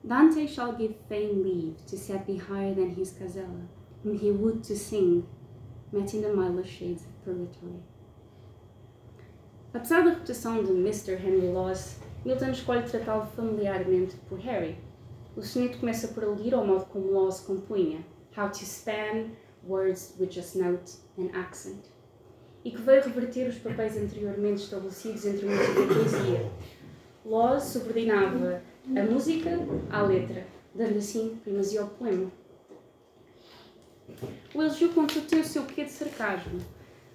[0.08, 3.68] Dante shall give fame leave to set thee higher than his casella,
[4.04, 5.28] whom he would to sing,
[5.92, 7.84] met in the milder shades of purgatory.
[9.72, 11.14] Apesar da reputação de Mr.
[11.14, 14.78] Henry Laws, Milton escolhe tratá-lo familiarmente por Harry.
[15.36, 18.04] O soneto começa por aludir ao modo como Laws compunha,
[18.36, 19.30] how to span
[19.68, 21.86] words with just note and accent,
[22.66, 26.52] e que veio reverter os papéis anteriormente estabelecidos entre música e poesia.
[27.24, 28.64] Laws subordinava
[28.96, 29.52] a música
[29.92, 32.32] à letra, dando assim primazia ao poema.
[34.56, 34.90] O elogio
[35.30, 36.60] tem o seu quê de sarcasmo,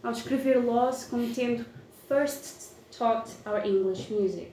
[0.05, 1.65] ao descrever Laws como tendo
[2.09, 4.53] first taught our English music.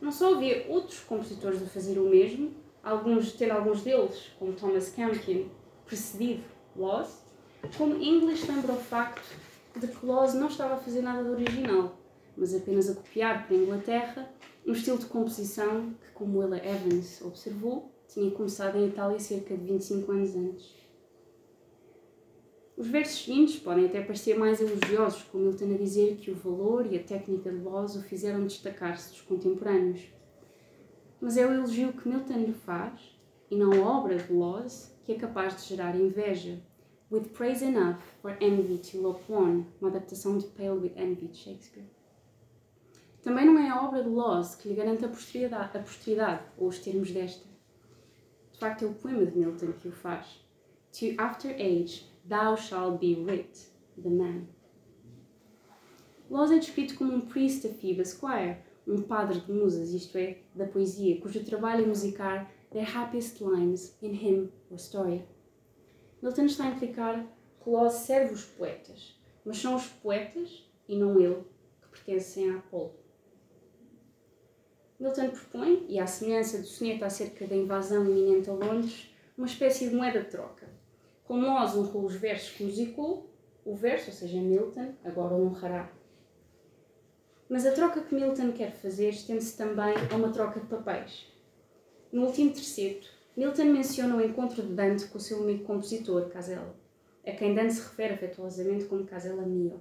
[0.00, 4.90] Não só havia outros compositores a fazer o mesmo, alguns, tendo alguns deles, como Thomas
[4.90, 5.44] Campion,
[5.84, 6.42] precedido
[6.76, 7.18] Laws,
[7.76, 9.22] como English lembra o facto
[9.76, 11.96] de que Laws não estava a fazer nada de original,
[12.36, 14.30] mas apenas a copiar para a Inglaterra
[14.66, 19.64] um estilo de composição que, como Willa Evans observou, tinha começado em Itália cerca de
[19.64, 20.79] 25 anos antes.
[22.80, 26.90] Os versos seguintes podem até parecer mais elogiosos, com Milton a dizer que o valor
[26.90, 30.00] e a técnica de Laws o fizeram destacar-se dos contemporâneos.
[31.20, 32.98] Mas é o elogio que Milton lhe faz,
[33.50, 36.58] e não a obra de Laws, que é capaz de gerar inveja.
[37.12, 41.36] With praise enough for envy to love one, uma adaptação de Pale with Envy de
[41.36, 41.84] Shakespeare.
[43.22, 46.68] Também não é a obra de Laws que lhe garante a posteridade, a posteridade ou
[46.68, 47.46] os termos desta.
[48.52, 50.42] De facto, é o poema de Milton que o faz.
[50.92, 53.66] To after age, thou shalt be writ,
[54.00, 54.46] the man.
[56.30, 60.38] Laws é descrito como um priest of Phoebe Squire, um padre de musas, isto é,
[60.54, 65.24] da poesia, cujo trabalho é musicar their happiest lines in hymn or story.
[66.22, 67.26] Milton está a implicar
[67.62, 71.42] que Laws serve os poetas, mas são os poetas, e não ele,
[71.82, 72.94] que pertencem a Apolo.
[75.00, 79.88] Milton propõe, e à semelhança do soneto acerca da invasão iminente a Londres, uma espécie
[79.88, 80.59] de moeda de troca.
[81.30, 83.30] Como Laws honrou os versos que musicou,
[83.64, 85.88] o verso, ou seja, Milton, agora o honrará.
[87.48, 91.32] Mas a troca que Milton quer fazer estende-se também a uma troca de papéis.
[92.10, 96.74] No último terceto, Milton menciona o encontro de Dante com o seu amigo compositor, Casella,
[97.24, 99.80] a quem Dante se refere afetuosamente como Casella mio.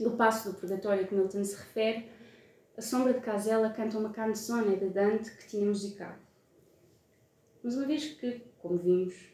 [0.00, 2.08] No passo do purgatório que Milton se refere,
[2.74, 6.22] a sombra de Casella canta uma canzone de Dante que tinha musicado.
[7.62, 9.33] Mas uma vez que, como vimos,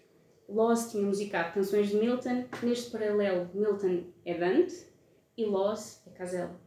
[0.50, 4.86] Laws tinha musicado canções de Milton, neste paralelo Milton é Dante
[5.36, 6.60] e Laws é Casella.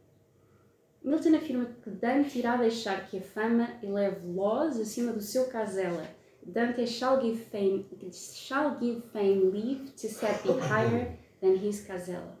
[1.02, 6.08] Milton afirma que Dante irá deixar que a fama eleve Laws acima do seu Casella.
[6.42, 12.38] Dante shall give fame, shall give fame leave to set thee higher than his Casella.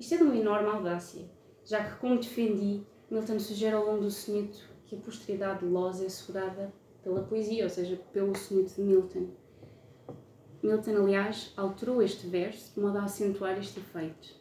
[0.00, 4.10] Isto é de uma enorme audácia já que, como defendi, Milton sugere ao longo do
[4.10, 8.80] soneto que a posteridade de Laws é assegurada pela poesia, ou seja, pelo soneto de
[8.80, 9.28] Milton.
[10.62, 14.34] Milton, aliás, alterou este verso de modo a acentuar este efeito.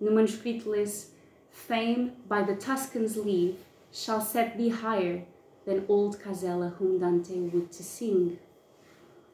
[0.00, 1.12] No manuscrito lê-se
[1.50, 3.58] Fame by the Tuscan's leave
[3.92, 5.26] shall set thee higher
[5.64, 8.38] than old Casella whom Dante would to sing.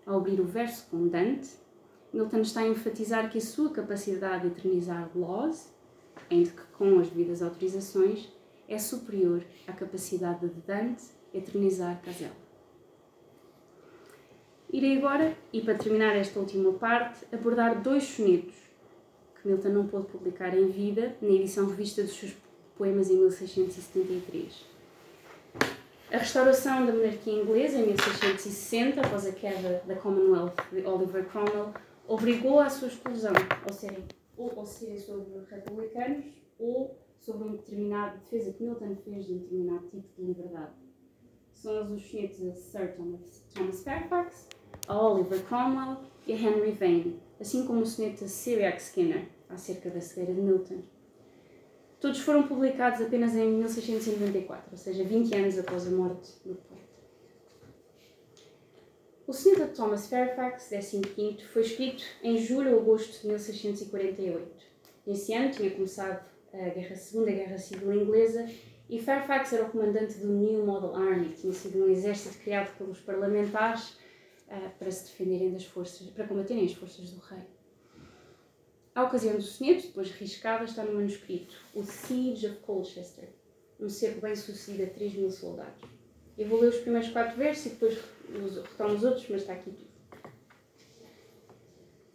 [0.04, 1.48] Ao abrir o verso com Dante,
[2.12, 5.76] Milton está a enfatizar que a sua capacidade de eternizar Laws
[6.30, 8.28] ainda que com as devidas autorizações,
[8.68, 12.45] é superior à capacidade de Dante eternizar Casella.
[14.72, 18.54] Irei agora, e para terminar esta última parte, abordar dois sonetos
[19.40, 22.36] que Milton não pôde publicar em vida na edição revista dos seus
[22.76, 24.64] poemas em 1673.
[26.10, 31.72] A restauração da monarquia inglesa em 1660, após a queda da Commonwealth de Oliver Cromwell,
[32.06, 33.32] obrigou à sua exclusão,
[33.64, 34.04] ao serem
[34.36, 36.24] ou, ou serem sobre republicanos
[36.58, 40.72] ou sobre um determinado defesa que Milton fez de um determinado tipo de liberdade.
[41.52, 44.48] São os sonetos a Sir Thomas, Thomas Fairfax,
[44.86, 50.00] a Oliver Cromwell e a Henry Vane, assim como o soneto Syriac Skinner, acerca da
[50.00, 50.82] cegueira de Milton.
[52.00, 56.86] Todos foram publicados apenas em 1694, ou seja, 20 anos após a morte do poeta.
[59.26, 64.66] O soneto de Thomas Fairfax, 15 foi escrito em julho ou agosto de 1648.
[65.06, 68.48] Nesse ano tinha começado a, guerra, a Segunda Guerra Civil Inglesa
[68.88, 72.76] e Fairfax era o comandante do New Model Army, que tinha sido um exército criado
[72.76, 73.96] pelos parlamentares
[74.48, 77.44] uh, para se defenderem das forças, para combaterem as forças do rei.
[78.94, 83.28] A ocasião do soneto, depois riscada, está no manuscrito O Siege of Colchester,
[83.78, 85.84] um cerco bem sucedido a 3 mil soldados.
[86.38, 87.98] Eu vou ler os primeiros quatro versos e depois
[88.70, 89.96] retomo os outros, mas está aqui tudo.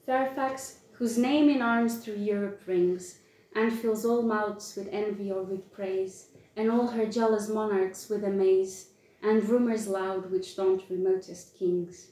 [0.05, 3.21] Fairfax, whose name in arms through Europe rings,
[3.55, 8.23] and fills all mouths with envy or with praise, and all her jealous monarchs with
[8.23, 8.91] amaze,
[9.21, 12.10] and rumors loud which daunt remotest kings.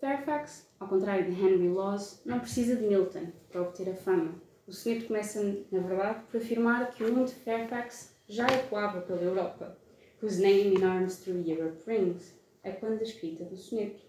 [0.00, 4.40] Fairfax, ao contrário de Henry Laws, não precisa de Milton para obter a fama.
[4.64, 9.22] O soneto começa, na verdade, por afirmar que o nome de Fairfax já ecoava pela
[9.22, 9.76] Europa,
[10.22, 12.32] whose name in arms through Europe rings,
[12.62, 14.06] é quando a escrita do soneto.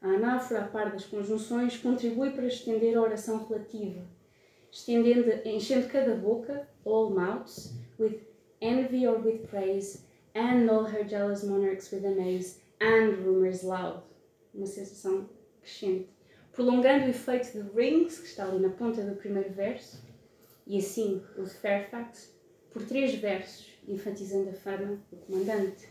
[0.00, 4.06] A anáfora, a par das conjunções, contribui para estender a oração relativa,
[4.70, 8.20] estendendo, enchendo cada boca, all mouths, with
[8.60, 14.13] envy or with praise, and all her jealous monarchs with amaze, and rumors loud.
[14.54, 15.28] Uma sensação
[15.60, 16.08] crescente,
[16.52, 20.02] prolongando o efeito de rings, que está ali na ponta do primeiro verso,
[20.66, 22.32] e assim o de Fairfax,
[22.70, 25.88] por três versos, enfatizando a fama do comandante.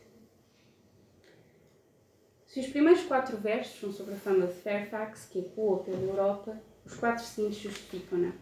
[2.45, 6.61] Se os primeiros quatro versos são sobre a fama de Fairfax, que ecoa pela Europa,
[6.85, 8.33] os quatro seguintes justificam-na.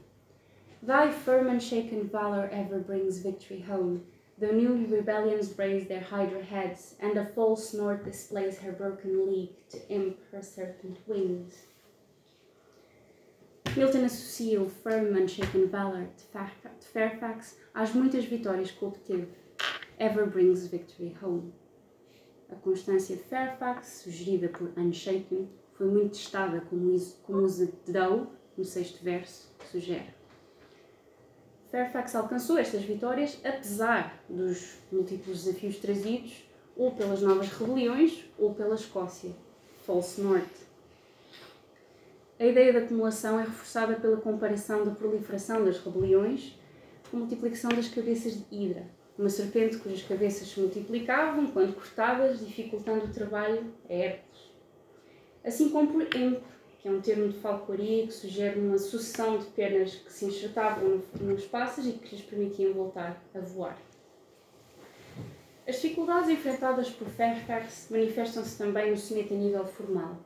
[0.83, 4.01] Thy firm and shaken valor ever brings victory home,
[4.41, 9.55] though new rebellions raise their hydra heads, and a false north displays her broken league
[9.69, 11.53] to imp her serpent wings.
[13.77, 19.29] Milton associa o firm and shaken valor de Fairfax às muitas vitórias que obteve.
[19.99, 21.53] Ever brings victory home.
[22.51, 28.27] A constância de Fairfax, sugerida por Unshaken, foi muito testada, como o uso de Dow,
[28.57, 30.20] no sexto verso, sugere.
[31.71, 36.43] Fairfax alcançou estas vitórias apesar dos múltiplos desafios trazidos
[36.75, 39.31] ou pelas novas rebeliões ou pela Escócia,
[39.85, 40.67] False North.
[42.37, 46.59] A ideia da acumulação é reforçada pela comparação da proliferação das rebeliões
[47.09, 48.85] com a multiplicação das cabeças de Hidra,
[49.17, 54.51] uma serpente cujas cabeças se multiplicavam quando cortadas, dificultando o trabalho a Hércules.
[55.43, 56.41] Assim como por Emp,
[56.81, 61.01] que é um termo de falcoaria que sugere uma sucessão de pernas que se enxertavam
[61.19, 63.77] nos passos e que lhes permitiam voltar a voar.
[65.67, 70.17] As dificuldades enfrentadas por Fairfax manifestam-se também no soneto a nível formal.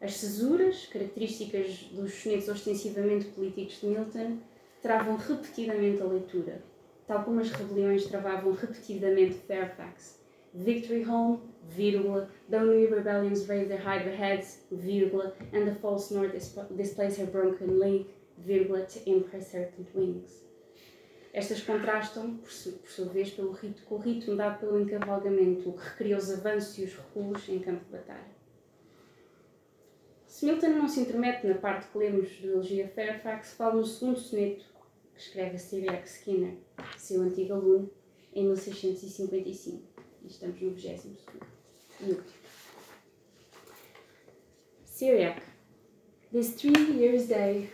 [0.00, 4.38] As cesuras, características dos sonetos ostensivamente políticos de Milton,
[4.80, 6.62] travam repetidamente a leitura,
[7.06, 10.20] tal como as rebeliões travavam repetidamente Fairfax.
[10.54, 16.32] Victory home, vírgula, though new rebellions raise their hydra heads, vírgula, and the false north
[16.76, 18.06] displays her broken leg,
[18.38, 20.42] vírgula, to imp her wings.
[21.32, 25.84] Estas contrastam, por, sua vez, pelo rito, com o ritmo dado pelo encavalgamento, o que
[25.84, 28.40] recria os avanços e os recuos em campo de batalha.
[30.26, 34.18] Se Milton não se intermete na parte que lemos do Elogio Fairfax, fala no segundo
[34.18, 34.64] soneto
[35.14, 36.56] que escreve a Syriac Skinner,
[36.96, 37.90] seu antigo aluno,
[38.32, 39.89] em 1655.
[40.26, 40.76] Estamos no
[42.02, 42.16] 20 e.
[44.84, 45.42] Syriac,
[46.32, 47.70] this three years' day,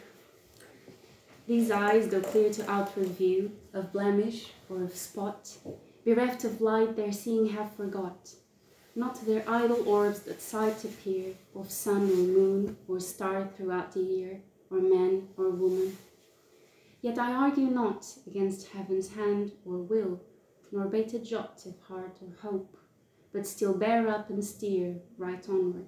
[1.46, 5.58] these eyes, though clear to outward view, of blemish or of spot,
[6.04, 8.30] bereft of light their seeing have forgot,
[8.94, 14.00] not their idle orbs that sight appear, of sun or moon or star throughout the
[14.00, 15.96] year, or man or woman.
[17.02, 20.20] Yet I argue not against heaven's hand or will,
[20.72, 22.76] nor bate a jot of heart or hope,
[23.32, 25.86] but still bear up and steer right onward.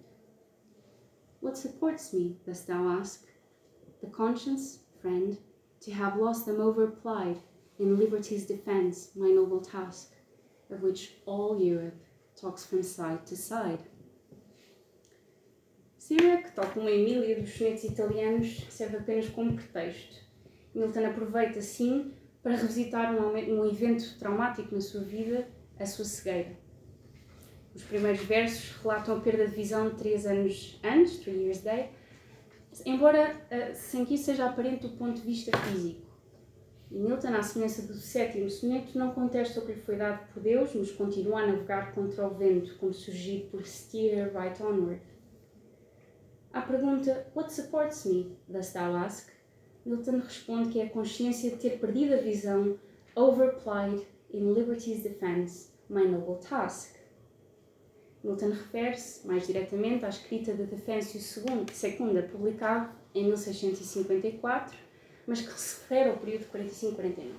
[1.41, 3.25] What supports me, dost thou ask?
[4.01, 5.38] The conscience, friend,
[5.81, 7.38] to have lost them overplied
[7.79, 10.12] in liberty's defence, my noble task,
[10.71, 12.01] of which all Europe
[12.41, 13.81] talks from side to side.
[15.99, 20.17] Syriac, tal como a Emília dos sonetos italianos, serve apenas como pretexto.
[20.75, 22.14] Milton aproveita, sim,
[22.49, 25.47] para revisitar um, um evento traumático na sua vida,
[25.79, 26.57] a sua cegueira.
[27.75, 31.91] Os primeiros versos relatam a perda de visão três anos antes, Years Day,
[32.87, 36.09] embora uh, sem que isso seja aparente do ponto de vista físico.
[36.91, 40.43] E Milton, à semelhança do sétimo soneto, não contesta o que lhe foi dado por
[40.43, 45.03] Deus, mas continua a navegar contra o vento, como surgido por Steer Right Onward.
[46.51, 48.39] À pergunta What supports me?
[48.49, 49.38] dost thou ask?
[49.85, 52.79] Milton responde que é a consciência de ter perdido a visão
[53.14, 56.97] overplied in liberty's defense, my noble task.
[58.22, 64.76] Milton refere-se, mais diretamente, à escrita de Defensio II, publicado em 1654,
[65.26, 67.33] mas que se refere ao período de 45-49.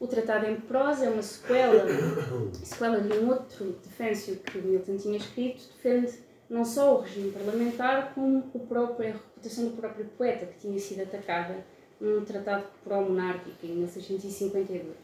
[0.00, 1.86] O tratado em prosa é uma sequela,
[2.64, 6.18] sequela de um outro Defensio que Milton tinha escrito, defende
[6.52, 10.78] não só o regime parlamentar, como o próprio, a reputação do próprio poeta, que tinha
[10.78, 11.64] sido atacada
[11.98, 14.94] num tratado pró-monárquico em 1652.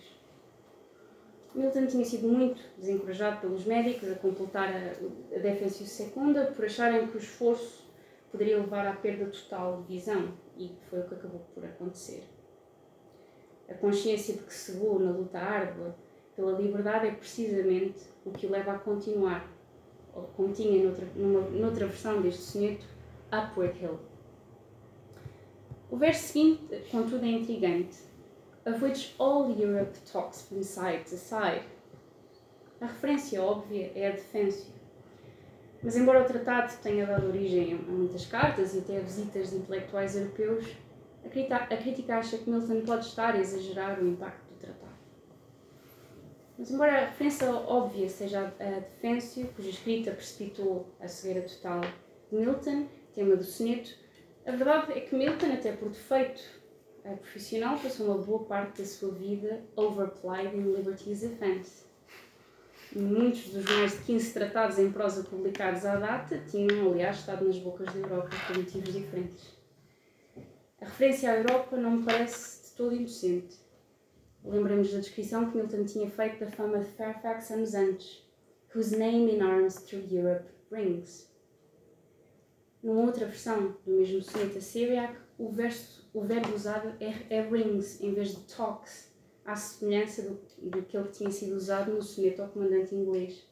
[1.55, 7.07] Milton tinha sido muito desencorajado pelos médicos a completar a, a Defensio Secunda por acharem
[7.07, 7.83] que o esforço
[8.31, 12.25] poderia levar à perda total de visão, e foi o que acabou por acontecer.
[13.71, 15.97] A consciência de que cegou na luta árdua
[16.37, 19.51] pela liberdade é precisamente o que o leva a continuar,
[20.19, 22.87] ou como tinha noutra, numa, noutra versão deste soneto,
[23.33, 23.99] Upward Hill.
[25.91, 27.97] O verso seguinte, contudo, é intrigante.
[28.67, 31.65] Of which all Europe talks from side to side.
[32.81, 34.67] A referência óbvia é a defência.
[35.83, 39.57] Mas, embora o tratado tenha dado origem a muitas cartas e até a visitas de
[39.57, 40.77] intelectuais europeus,
[41.25, 44.48] a crítica acha que Milton pode estar a exagerar o impacto.
[46.59, 52.37] Mas, embora a referência óbvia seja a defência, cuja escrita precipitou a cegueira total de
[52.37, 53.95] Milton, tema do soneto,
[54.45, 56.43] a verdade é que Milton, até por defeito
[57.21, 61.85] profissional, passou uma boa parte da sua vida overplayed in Liberty's Defense.
[62.93, 67.59] Muitos dos mais de 15 tratados em prosa publicados à data tinham, aliás, estado nas
[67.59, 69.57] bocas da Europa por motivos diferentes.
[70.81, 73.68] A referência à Europa não me parece de todo inocente.
[74.45, 78.25] Lembramos da descrição que Milton tinha feito da fama de Fairfax anos antes,
[78.75, 81.29] whose name in arms through Europe rings.
[82.83, 85.51] Numa outra versão do mesmo soneto Syriac, o,
[86.15, 89.13] o verbo usado é, é, rings em vez de talks,
[89.45, 93.47] à semelhança do, do que tinha sido usado no soneto ao comandante inglês.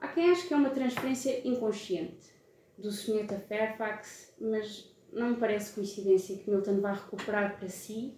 [0.00, 2.32] Há quem ache que é uma transferência inconsciente
[2.78, 8.16] do soneto a Fairfax, mas não me parece coincidência que Milton vá recuperar para si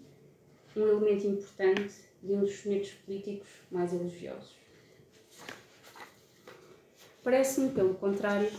[0.77, 4.59] um elemento importante de um dos sonetos políticos mais elogiosos.
[7.23, 8.51] Parece-me, pelo contrário,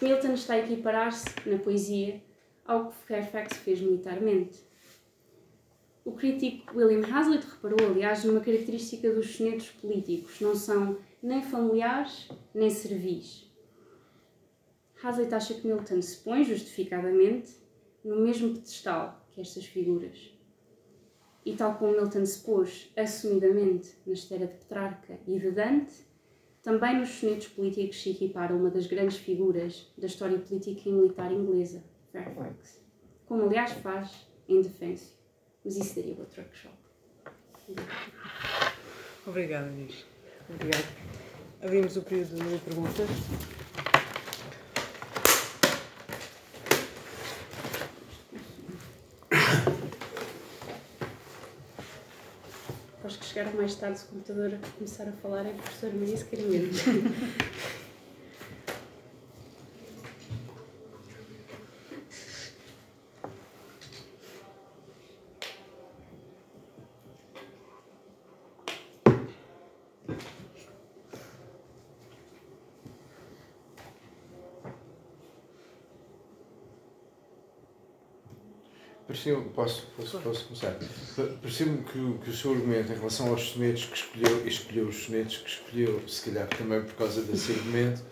[0.00, 2.22] Milton está a equiparar-se, na poesia,
[2.66, 4.58] ao que Fairfax fez militarmente.
[6.04, 12.28] O crítico William Hazlitt reparou, aliás, numa característica dos sonetos políticos: não são nem familiares
[12.54, 13.50] nem servis.
[15.02, 17.52] Hazlitt acha que Milton se põe, justificadamente,
[18.04, 20.33] no mesmo pedestal que estas figuras.
[21.44, 25.92] E tal como Milton se pôs assumidamente na esteira de Petrarca e de Dante,
[26.62, 31.30] também nos sonetos políticos se equipara uma das grandes figuras da história política e militar
[31.30, 32.82] inglesa, Fairfax.
[33.26, 35.12] Como aliás faz em Defense.
[35.62, 36.74] Mas isso daria outro workshop.
[39.26, 40.06] Obrigada, Inês.
[40.48, 40.84] Obrigada.
[41.62, 43.08] Abrimos o período de perguntas.
[53.34, 56.76] Chegar mais tarde se o computador começar a falar é a professora Maria Secaramento.
[79.06, 80.76] Pareceu posso, posso, posso começar?
[81.40, 85.36] Pareceu-me que, que o seu argumento em relação aos sonetos que escolheu, escolheu os sonetos
[85.38, 88.02] que escolheu, se calhar também por causa desse argumento,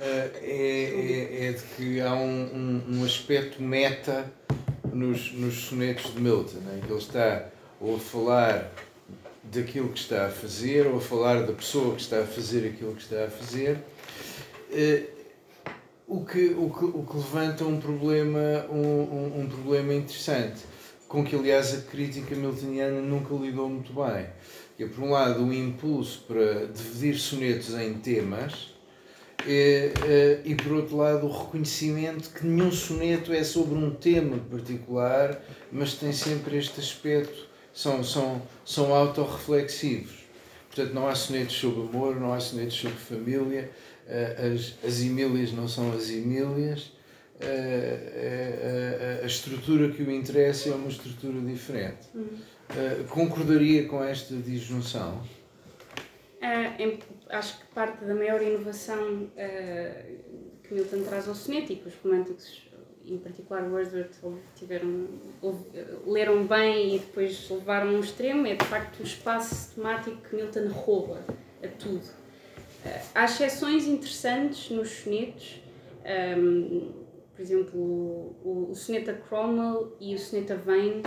[0.00, 4.30] eh, é, é, é, de que há um, um, um aspecto meta
[4.92, 7.48] nos, nos sonetos de Milton, em que ele está
[7.80, 8.72] ou a falar
[9.44, 12.94] daquilo que está a fazer, ou a falar da pessoa que está a fazer aquilo
[12.94, 13.78] que está a fazer
[14.72, 15.04] eh,
[16.12, 20.60] o que, o que, o que levanta um problema, um, um, um, problema interessante,
[21.08, 24.26] com que aliás a crítica miltoniana nunca lidou muito bem.
[24.76, 28.74] Que é, por um lado, o impulso para dividir sonetos em temas,
[29.46, 29.90] e,
[30.44, 35.42] e por outro lado, o reconhecimento que nenhum soneto é sobre um tema particular,
[35.72, 40.22] mas tem sempre este aspecto, são, são, são autorreflexivos.
[40.68, 43.70] Portanto, não há sonetos sobre amor, não há sonetos sobre família,
[44.08, 46.92] as, as Emílias não são as Emílias,
[47.40, 52.08] a, eh, a, eh, a, estrutura que o interessa é uma estrutura diferente.
[52.14, 52.38] Uhum.
[53.08, 55.22] concordaria com esta disjunção?
[56.40, 56.98] Uh,
[57.30, 61.94] acho que parte da maior inovação uh, que Milton traz ao soneto e que os
[62.02, 62.68] românticos,
[63.04, 64.16] em particular Wordsworth,
[64.56, 65.08] tiveram,
[66.06, 70.36] leram bem e depois levaram a um extremo é de facto o espaço temático que
[70.36, 71.24] Milton rouba
[71.62, 72.21] a tudo
[73.14, 75.60] há exceções interessantes nos sonetos,
[76.38, 76.92] um,
[77.34, 81.02] por exemplo, o, o soneto a Cromwell e o soneto a Vane,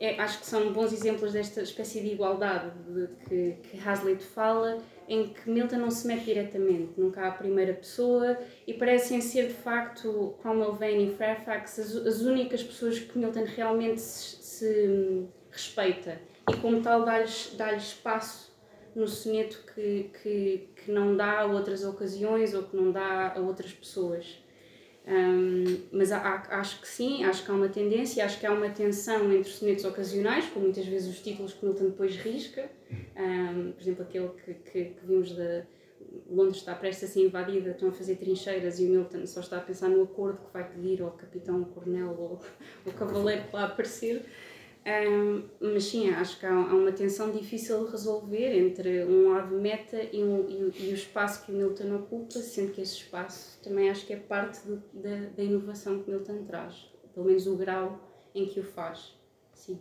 [0.00, 4.78] é, acho que são bons exemplos desta espécie de igualdade de, que, que Hazlitt fala,
[5.08, 9.48] em que Milton não se mete diretamente, nunca há a primeira pessoa e parecem ser
[9.48, 15.26] de facto Cromwell, Vane e Fairfax as, as únicas pessoas que Milton realmente se, se
[15.50, 16.20] respeita.
[16.50, 18.45] E como tal dá-lhes dá espaço
[18.96, 23.40] no soneto que, que, que não dá a outras ocasiões ou que não dá a
[23.40, 24.42] outras pessoas.
[25.06, 28.70] Um, mas há, acho que sim, acho que há uma tendência, acho que há uma
[28.70, 32.68] tensão entre sonetos ocasionais, como muitas vezes os títulos que Milton depois risca,
[33.16, 35.64] um, por exemplo, aquele que, que, que vimos da
[36.28, 39.58] Londres está prestes a ser invadida, estão a fazer trincheiras e o Milton só está
[39.58, 42.40] a pensar no acordo que vai pedir ao capitão, ao coronel ou
[42.86, 44.24] ao cavaleiro que lá aparecer.
[44.86, 49.52] Um, mas sim, acho que há, há, uma tensão difícil de resolver entre um lado
[49.56, 53.60] meta e, um, e, e, o espaço que o Milton ocupa, sendo que esse espaço
[53.64, 57.56] também acho que é parte do, da, da inovação que Milton traz, pelo menos o
[57.56, 57.98] grau
[58.32, 59.12] em que o faz.
[59.52, 59.80] Sim.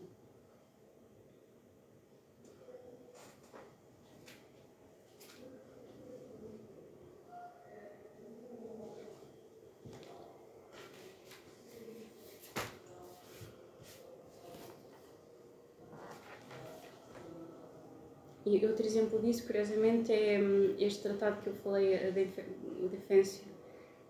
[18.63, 21.97] Outro exemplo disso, curiosamente, é hum, este tratado que eu falei,
[22.81, 23.41] o Defensa,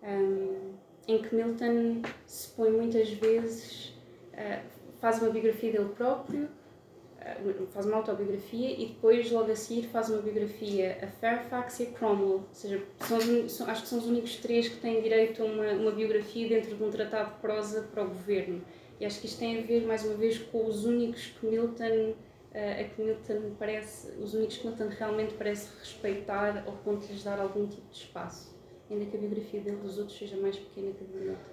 [0.02, 0.72] um,
[1.08, 3.94] em que Milton se põe muitas vezes,
[4.34, 4.62] uh,
[5.00, 10.10] faz uma biografia dele próprio, uh, faz uma autobiografia e depois, logo a seguir, faz
[10.10, 12.32] uma biografia a Fairfax e a Cromwell.
[12.32, 15.72] Ou seja, são, são, acho que são os únicos três que têm direito a uma,
[15.72, 18.62] uma biografia dentro de um tratado de prosa para o governo.
[18.98, 22.14] E acho que isto tem a ver, mais uma vez, com os únicos que Milton
[22.58, 27.22] é que Milton parece, os únicos que Milton realmente parece respeitar ao ponto de lhes
[27.22, 28.56] dar algum tipo de espaço,
[28.90, 31.50] ainda que a biografia dele dos outros seja mais pequena que a de Milton.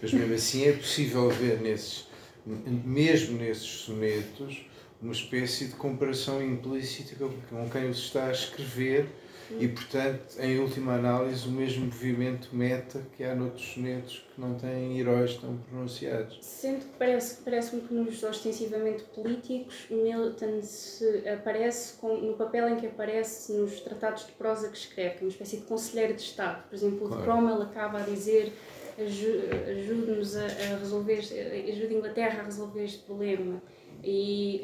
[0.00, 2.06] Mas mesmo assim é possível ver nesses,
[2.46, 4.66] mesmo nesses sonetos,
[5.02, 7.16] uma espécie de comparação implícita
[7.50, 9.08] com quem os está a escrever
[9.50, 14.54] e, portanto, em última análise, o mesmo movimento meta que há noutros sonetos que não
[14.54, 16.38] têm heróis tão pronunciados.
[16.40, 22.76] Sendo que parece, parece-me que nos ostensivamente políticos, Milton se aparece com, no papel em
[22.76, 26.22] que aparece nos tratados de prosa que escreve, que é uma espécie de conselheiro de
[26.22, 26.64] Estado.
[26.68, 27.22] Por exemplo, claro.
[27.22, 28.52] Cromwell acaba a dizer
[28.96, 33.60] ajude-nos a, a resolver, ajude a Inglaterra a resolver este problema
[34.04, 34.62] e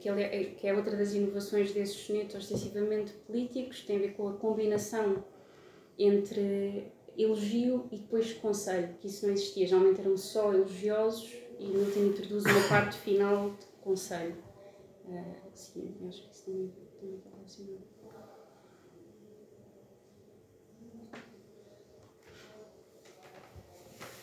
[0.00, 4.28] que, é, que é outra das inovações desses sonetos ostensivamente políticos, tem a ver com
[4.28, 5.22] a combinação
[5.98, 12.06] entre elogio e depois conselho, que isso não existia, geralmente eram só elogiosos e Milton
[12.06, 14.36] introduz uma parte final de conselho.
[15.04, 16.72] Uh, sim, acho que isso também,
[17.46, 17.78] também.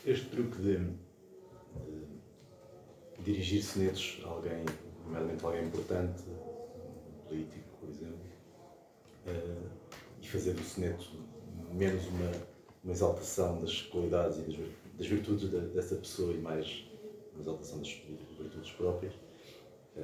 [0.06, 1.07] Este truque de
[3.28, 4.64] dirigir sonetos a alguém,
[5.04, 8.20] nomeadamente alguém importante, um político, por exemplo,
[9.26, 9.70] uh,
[10.22, 11.12] e fazer do soneto
[11.74, 12.32] menos uma,
[12.86, 14.56] uma exaltação das qualidades e das,
[14.98, 16.86] das virtudes de, dessa pessoa e mais
[17.34, 20.00] uma exaltação das virtudes próprias, uh,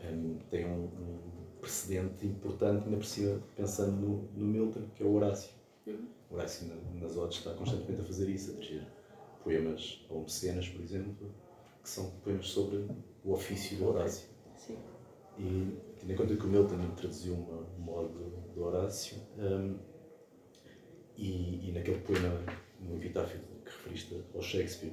[0.00, 1.18] eh, um, tem um, um,
[1.62, 5.50] precedente importante, ainda por cima, pensando no, no Milton, que é o Horácio.
[5.86, 6.06] Uhum.
[6.30, 8.86] O Horácio, nas Odes, está constantemente a fazer isso, a dirigir
[9.42, 11.32] poemas ou mecenas, por exemplo,
[11.88, 12.86] que são poemas sobre
[13.24, 14.28] o ofício do Horácio.
[14.56, 14.76] Sim.
[15.38, 18.12] E tendo em conta que o Milton traduziu uma, uma ode
[18.54, 19.78] do Horácio, um,
[21.16, 22.44] e, e, naquele poema,
[22.78, 24.92] no epitáfio que referiste ao Shakespeare,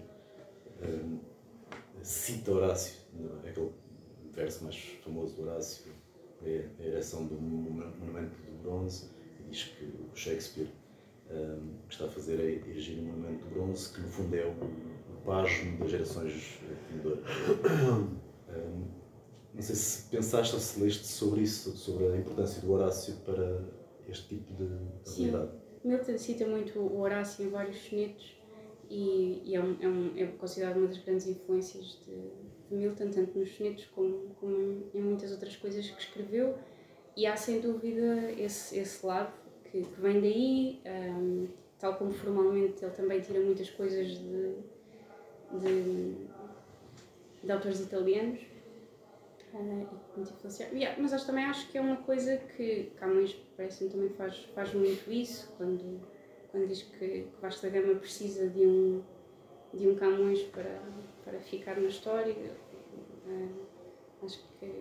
[0.82, 1.20] um,
[2.02, 3.02] cita Horácio,
[3.46, 3.72] aquele
[4.32, 5.92] verso mais famoso do Horácio,
[6.44, 9.10] é a ereção do monumento do bronze,
[9.42, 10.70] e diz que o Shakespeare
[11.30, 14.46] um, que está a fazer é erigir um monumento de bronze, que no fundo é
[14.46, 14.95] o
[15.26, 16.60] pasmo das gerações
[19.56, 23.64] não sei se pensaste ou se leste sobre isso, sobre a importância do Horácio para
[24.08, 25.52] este tipo de habilidade.
[25.52, 28.36] Sim, Milton cita muito o Horácio em vários sonetos
[28.90, 32.16] e, e é, um, é, um, é, considerado uma das grandes influências de,
[32.70, 36.56] de, Milton, tanto nos sonetos como, como em muitas outras coisas que escreveu.
[37.16, 39.32] E há sem dúvida esse, esse lado
[39.72, 41.48] que, que vem daí, um,
[41.80, 44.58] tal como formalmente ele também tira muitas coisas de
[45.60, 46.28] de,
[47.44, 48.40] de autores italianos
[49.54, 49.88] uh,
[50.20, 50.76] influenciados.
[50.76, 54.74] Yeah, mas acho, também acho que é uma coisa que Camões parece-me também faz, faz
[54.74, 56.02] muito isso quando,
[56.52, 59.04] quando diz que, que da Gama precisa de um,
[59.74, 60.82] de um Camões para,
[61.24, 62.36] para ficar na história.
[63.26, 63.66] Uh,
[64.24, 64.72] acho que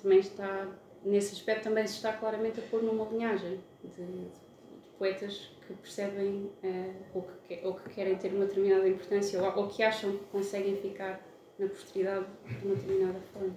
[0.00, 0.68] também está,
[1.02, 4.43] nesse aspecto, também se está claramente a pôr numa linhagem de, de
[4.98, 9.68] poetas que percebem uh, ou, que, ou que querem ter uma determinada importância ou, ou
[9.68, 11.20] que acham que conseguem ficar
[11.58, 13.54] na posteridade de uma determinada forma.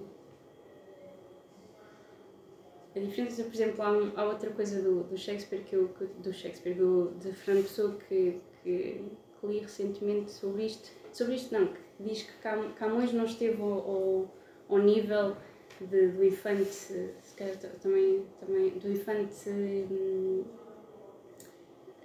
[2.96, 6.74] A diferença, por exemplo, há, há outra coisa do, do, Shakespeare que eu, do Shakespeare,
[6.74, 9.04] do, de Fernando Pessoa que, que,
[9.40, 12.34] que, li recentemente sobre isto, sobre isto não, que diz que
[12.76, 14.36] Camões não esteve ao, ao,
[14.70, 15.38] ao nível
[15.80, 20.44] de, do infante, se calhar também, também do infante hum,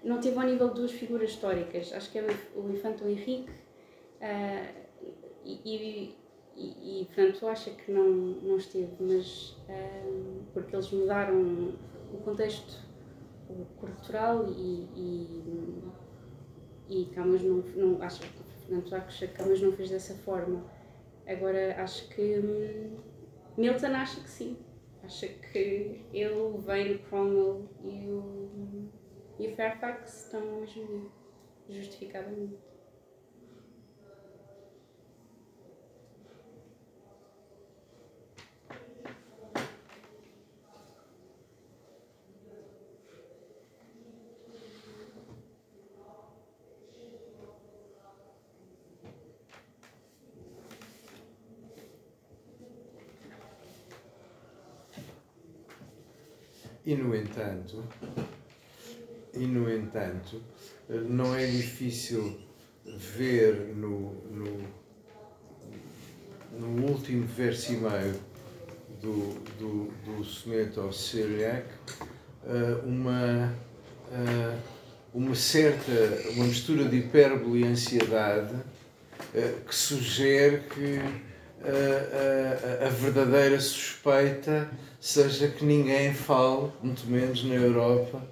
[0.05, 1.93] não teve ao nível de duas figuras históricas.
[1.93, 2.27] Acho que é
[2.57, 3.51] o Infante Henrique
[4.21, 4.83] uh,
[5.45, 6.15] e,
[6.57, 11.75] e, e, portanto, acha que não, não esteve, mas uh, porque eles mudaram
[12.13, 12.91] o contexto
[13.79, 15.83] cultural e, e,
[16.89, 20.65] e Camus não, não acho que Fernando que Camus não fez dessa forma.
[21.27, 22.97] Agora acho que hum,
[23.57, 24.57] Milton acha que sim.
[25.03, 28.89] Acha que ele, o Vane, Cromwell e o,
[29.39, 31.11] e Fairfax estão mesmo
[31.69, 32.59] justificadamente.
[56.85, 57.85] E no entanto,
[59.43, 60.41] e no entanto,
[60.89, 62.39] não é difícil
[62.85, 64.69] ver no, no,
[66.61, 68.15] no último verso e meio
[69.01, 71.67] do, do, do soneto ao Syriac
[72.47, 73.53] eh, uma,
[74.13, 74.57] eh,
[75.13, 75.91] uma certa,
[76.37, 78.55] uma mistura de hipérbole e ansiedade
[79.35, 81.01] eh, que sugere que
[81.65, 84.71] a, a verdadeira suspeita
[85.01, 88.23] seja que ninguém fale, muito menos na Europa,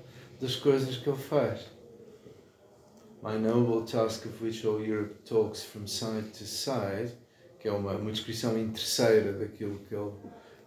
[0.41, 1.61] das coisas que ele faz.
[3.22, 7.12] My noble task of which all Europe talks from side to side,
[7.59, 10.12] que é uma, uma descrição interesseira daquilo que ele,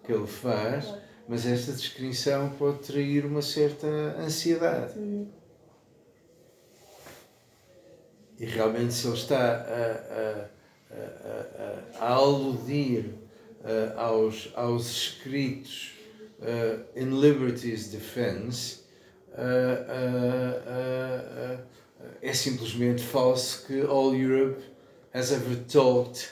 [0.04, 0.94] que ele faz,
[1.28, 3.88] mas esta descrição pode trair uma certa
[4.20, 4.94] ansiedade.
[8.40, 10.50] E realmente, se ele está a,
[10.92, 13.16] a, a, a aludir
[13.62, 15.94] uh, aos, aos escritos
[16.40, 18.83] uh, in liberty's defense
[19.34, 20.54] uh,
[22.22, 24.64] é simplesmente falso que all Europe
[25.14, 26.30] has ever talked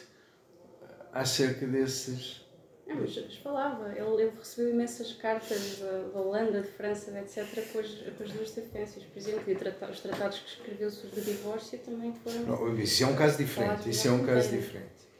[1.14, 2.42] acerca desses.
[2.88, 7.72] Não, mas, mas falava, ele, ele, recebeu imensas cartas da, da Holanda, de França, etc.,
[7.72, 11.24] com as, com as duas defensas, por exemplo, e os tratados que escreveu sobre o
[11.24, 12.42] divórcio também foram.
[12.42, 13.90] Não, isso é um caso diferente.
[13.90, 15.11] Isso é um caso diferente.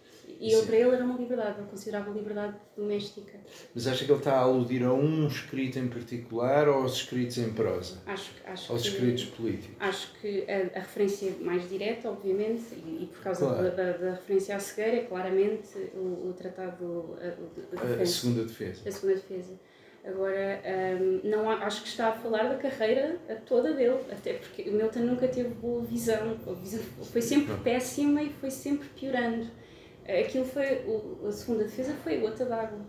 [0.42, 3.40] E ele, para ele era uma liberdade, ele considerava liberdade doméstica.
[3.76, 7.38] Mas acha que ele está a aludir a um escrito em particular ou aos escritos
[7.38, 8.02] em prosa?
[8.08, 9.76] Acho, acho aos que, escritos políticos?
[9.80, 13.64] Acho que a, a, referência mais direta, obviamente, e, e por causa claro.
[13.64, 18.44] da, da, da, referência à cegueira, é claramente o, o tratado a, a, a, segunda
[18.44, 18.82] defesa.
[18.90, 19.60] A segunda defesa.
[20.04, 20.60] Agora,
[21.00, 25.02] um, não acho que está a falar da carreira toda dele, até porque o Milton
[25.02, 29.61] nunca teve boa visão, a visão foi sempre péssima e foi sempre piorando
[30.08, 32.80] aquilo foi, o, a segunda defesa foi a gota d'água.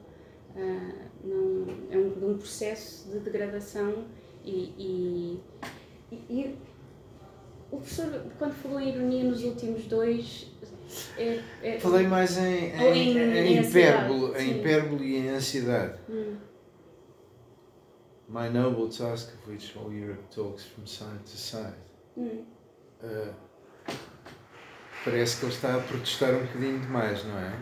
[0.54, 1.12] Uh,
[1.90, 4.04] é um, um processo de degradação
[4.44, 5.40] e,
[6.10, 6.58] e, e,
[7.70, 10.50] o professor, quando falou em ironia nos últimos dois.
[11.16, 15.98] É, é, Falei mais em, em, em, em, em hipérbole, em hipérbole e em ansiedade.
[16.10, 16.36] Hum.
[18.28, 21.74] My noble task of which all Europe talks from side to side.
[22.16, 22.44] Hum.
[23.02, 23.32] Uh,
[25.04, 27.58] Parece que ele está a protestar um bocadinho demais, não é?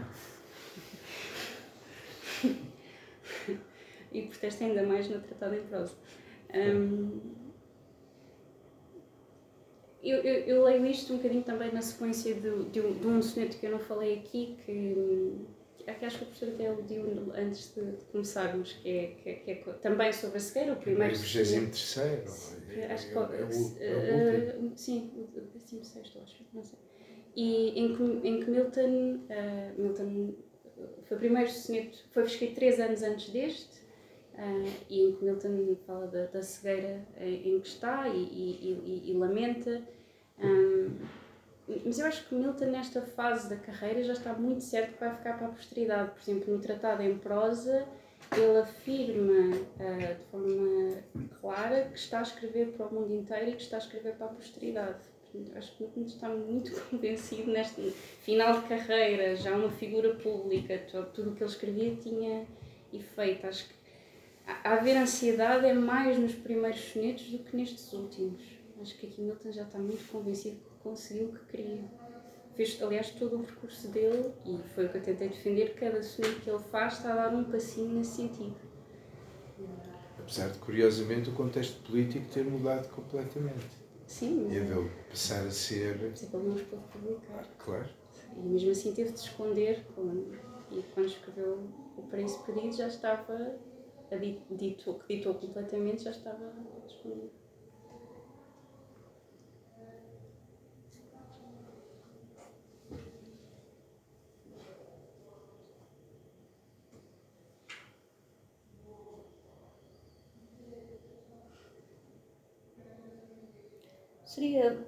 [4.12, 5.95] e protesta ainda mais no Tratado em Prosa.
[6.55, 7.18] Um,
[10.03, 13.22] eu, eu, eu, leio isto um bocadinho também na sequência de, de, um, de um
[13.22, 15.47] soneto que eu não falei aqui, que,
[15.78, 19.34] que acho que o professor até aludiu antes de, de começarmos, que é, que, é,
[19.34, 21.14] que é também sobre a cegueira, o primeiro.
[21.14, 21.53] O 23
[22.91, 23.18] Acho que.
[23.18, 26.78] É, é, uh, sim, o 16, acho, não sei
[27.37, 30.35] e em que, em que Milton, uh, Milton
[31.05, 33.78] foi o primeiro soneto, foi escrito três anos antes deste,
[34.35, 39.03] uh, e em que Milton fala da, da cegueira em, em que está e, e,
[39.07, 39.83] e, e lamenta.
[40.39, 40.97] Um,
[41.85, 45.14] mas eu acho que Milton, nesta fase da carreira, já está muito certo que vai
[45.14, 46.11] ficar para a posteridade.
[46.11, 47.87] Por exemplo, no Tratado em Prosa,
[48.37, 53.55] ele afirma uh, de forma clara que está a escrever para o mundo inteiro e
[53.55, 55.10] que está a escrever para a posteridade
[55.55, 57.81] acho que não está muito convencido neste
[58.22, 60.78] final de carreira, já uma figura pública,
[61.14, 62.47] tudo o que ele escrevia tinha
[62.93, 63.47] efeito.
[63.47, 63.74] Acho que
[64.64, 68.43] haver ansiedade é mais nos primeiros sonetos do que nestes últimos.
[68.81, 71.85] Acho que aqui Milton já está muito convencido que conseguiu o que queria.
[72.55, 76.41] Fez, aliás, todo o percurso dele, e foi o que eu tentei defender, cada soneto
[76.41, 78.57] que ele faz está a dar um passinho nesse sentido.
[80.18, 83.80] Apesar de, curiosamente, o contexto político ter mudado completamente.
[84.11, 84.57] Sim, mas.
[84.57, 85.97] E dele passar a ser.
[85.97, 87.49] Por exemplo, ele não os pôde publicar.
[87.59, 87.89] Claro.
[88.37, 89.87] E mesmo assim teve de esconder.
[90.73, 91.61] E quando escreveu
[91.97, 93.57] o Paraíso Perdido já estava.
[94.11, 96.53] A dito, que ditou completamente já estava
[96.85, 97.31] escondido.
[114.31, 114.87] Seria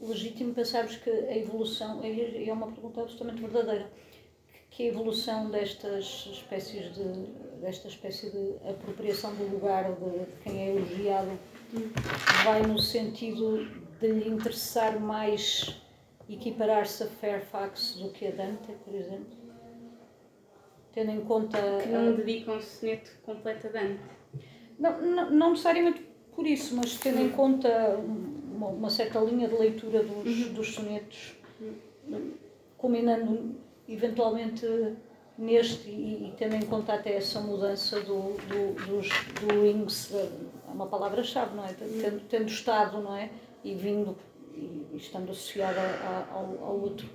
[0.00, 3.92] legítimo pensarmos que a evolução, e é uma pergunta absolutamente verdadeira,
[4.70, 7.04] que a evolução destas espécies de,
[7.60, 11.38] desta espécie de apropriação do lugar de, quem é elogiado
[12.42, 13.66] vai no sentido
[14.00, 15.78] de lhe interessar mais
[16.26, 19.36] equiparar-se a Fairfax do que a Dante, por exemplo?
[20.94, 21.58] Tendo em conta.
[21.82, 24.00] Que não dedica um soneto completo a Dante.
[24.78, 28.00] Não, não, não necessariamente por isso, mas tendo em conta
[28.54, 30.52] uma, uma certa linha de leitura dos, uhum.
[30.52, 32.32] dos sonetos, uhum.
[32.78, 33.56] culminando
[33.88, 34.66] eventualmente
[35.36, 39.08] neste e, e, tendo em conta até essa mudança do, do, dos,
[39.40, 40.28] do rings, é
[40.68, 41.72] uma palavra-chave, não é?
[41.72, 43.30] Tendo, tendo estado, não é?
[43.64, 44.16] E vindo
[44.54, 45.80] e, e estando associada
[46.32, 47.08] ao, ao outro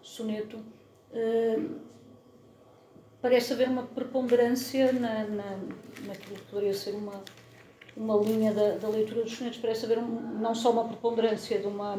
[0.00, 1.80] soneto, uh,
[3.20, 5.58] parece haver uma preponderância na, na,
[6.06, 7.22] naquilo que poderia ser uma,
[7.98, 11.66] uma linha da, da leitura dos sonetos, parece haver um, não só uma preponderância de
[11.66, 11.98] uma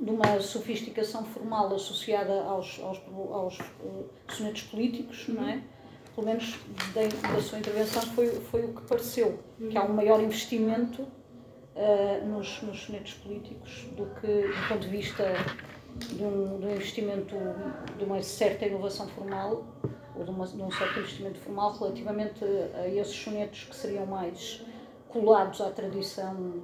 [0.00, 3.00] de uma sofisticação formal associada aos, aos,
[3.32, 5.60] aos uh, sonetos políticos, não é?
[6.14, 6.56] Pelo menos
[6.94, 12.26] da, da sua intervenção foi, foi o que pareceu, que há um maior investimento uh,
[12.28, 15.24] nos, nos sonetos políticos do que do ponto de vista
[15.96, 17.34] de um, de um investimento
[17.96, 19.64] de uma certa inovação formal
[20.16, 24.64] ou de, uma, de um certo investimento formal relativamente a esses sonetos que seriam mais
[25.08, 26.54] colados à tradição,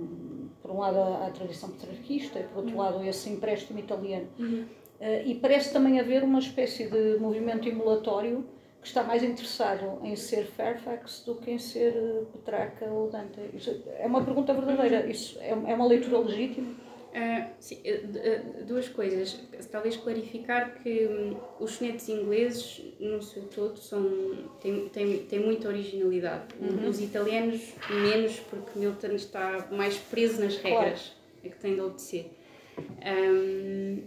[0.63, 4.29] por um lado à, tradição petrarquista e por outro lado a esse empréstimo italiano.
[4.39, 4.65] Uhum.
[5.01, 8.45] Uh, e parece também haver uma espécie de movimento emulatório
[8.81, 13.41] que está mais interessado em ser Fairfax do que em ser uh, Petrarca ou Dante.
[13.53, 15.07] Isso é uma pergunta verdadeira.
[15.07, 16.75] Isso é, é uma leitura legítima?
[17.15, 19.39] Uh, sim, uh, duas coisas.
[19.71, 25.69] Talvez clarificar que um, os sonetos ingleses, no seu todo, são, têm, têm, têm muita
[25.69, 26.53] originalidade.
[26.61, 26.89] Uhum.
[26.89, 31.25] Os italianos, menos, porque Milton está mais preso nas regras claro.
[31.45, 32.33] É que tem de obedecer.
[32.81, 34.03] Um,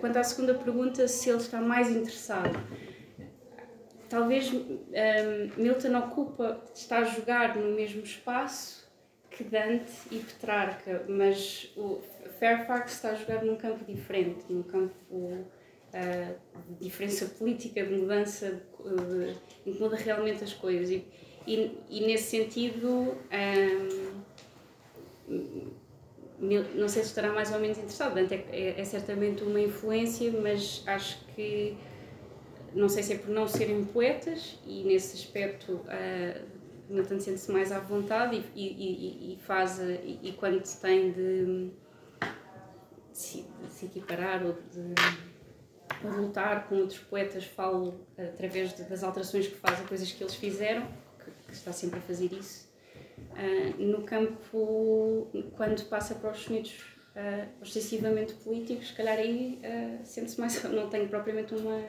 [0.00, 2.56] quanto à segunda pergunta, se ele está mais interessado,
[4.08, 4.62] talvez um,
[5.56, 8.85] Milton ocupa, está a jogar no mesmo espaço
[9.36, 12.00] que Dante e Petrarca, mas o
[12.38, 15.44] Fairfax está a jogar num campo diferente, num campo uh,
[16.68, 18.62] de diferença política, de mudança,
[19.64, 20.90] de, de muda realmente as coisas.
[20.90, 21.06] E,
[21.46, 23.14] e, e nesse sentido,
[25.28, 25.70] um,
[26.74, 28.14] não sei se estará mais ou menos interessado.
[28.14, 31.76] Dante é, é, é certamente uma influência, mas acho que
[32.74, 36.55] não sei se é por não serem poetas e nesse aspecto uh,
[36.88, 41.44] Milton sente-se mais à vontade e, e, e faz, e, e, quando se tem de,
[41.44, 41.72] de,
[43.12, 44.94] se, de se equiparar ou de,
[46.00, 50.34] de lutar com outros poetas, falo através das alterações que faz a coisas que eles
[50.34, 50.86] fizeram,
[51.24, 52.66] que, que está sempre a fazer isso.
[53.18, 60.38] Uh, no campo, quando passa para os sonetos uh, políticos, se calhar aí uh, sente-se
[60.38, 60.62] mais.
[60.70, 61.80] Não tenho propriamente uma,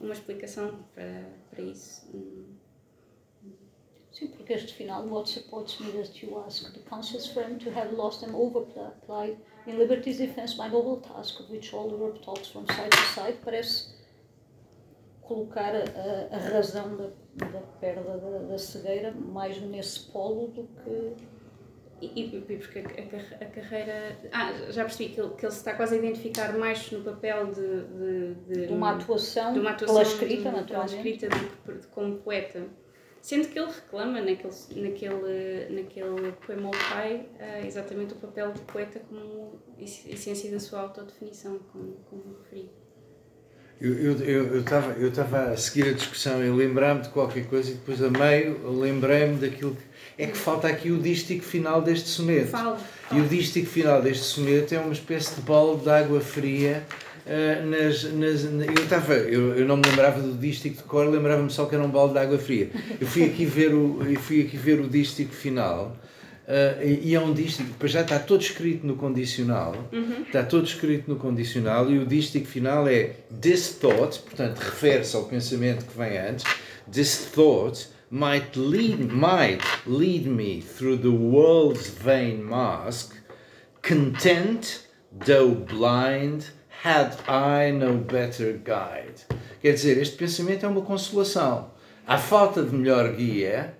[0.00, 2.06] uma explicação para, para isso.
[4.20, 7.90] Sim, porque este final, what supports me that you ask the conscious friend to have
[7.94, 12.66] lost them overapplied in liberty's defense my noble task, of which all Europe talks from
[12.66, 13.86] side to side, parece
[15.22, 17.06] colocar a, a razão da,
[17.46, 21.30] da perda da, da, cegueira mais nesse polo do que.
[22.02, 24.18] E, e porque a, a, carreira.
[24.32, 27.46] Ah, já percebi que ele, que ele se está quase a identificar mais no papel
[27.52, 27.84] de.
[27.84, 31.86] de, de, de uma atuação, de uma atuação pela escrita, de, pela escrita do que
[31.88, 32.68] como poeta.
[33.22, 38.60] Sendo que ele reclama naquele, naquele, naquele poema ao pai uh, exatamente o papel de
[38.62, 42.70] poeta como essência da sua autodefinição, como, como referi.
[43.80, 47.74] Eu estava eu, eu, eu a seguir a discussão e lembrar-me de qualquer coisa e
[47.74, 49.90] depois a meio lembrei-me daquilo que.
[50.18, 52.48] É que falta aqui o dístico final deste soneto.
[52.48, 53.18] Fala, fala.
[53.18, 56.86] E o dístico final deste soneto é uma espécie de balde de água fria
[57.30, 61.48] Uh, nas, nas, eu estava, eu, eu não me lembrava do dístico de cor, lembrava-me
[61.48, 62.70] só que era um balde de água fria.
[63.00, 65.96] Eu fui aqui ver o, eu fui aqui ver o dístico final
[66.48, 70.22] uh, e, e, é um dístico, depois já está todo escrito no condicional, uhum.
[70.26, 75.22] está todo escrito no condicional e o dístico final é this thought, portanto refere-se ao
[75.22, 76.44] pensamento que vem antes,
[76.90, 83.14] this thought might lead, might lead me through the world's vain mask,
[83.82, 84.80] content
[85.24, 86.46] though blind
[86.82, 89.26] Had I no better guide.
[89.60, 91.72] Quer dizer, este pensamento é uma consolação.
[92.06, 93.74] À falta de melhor guia,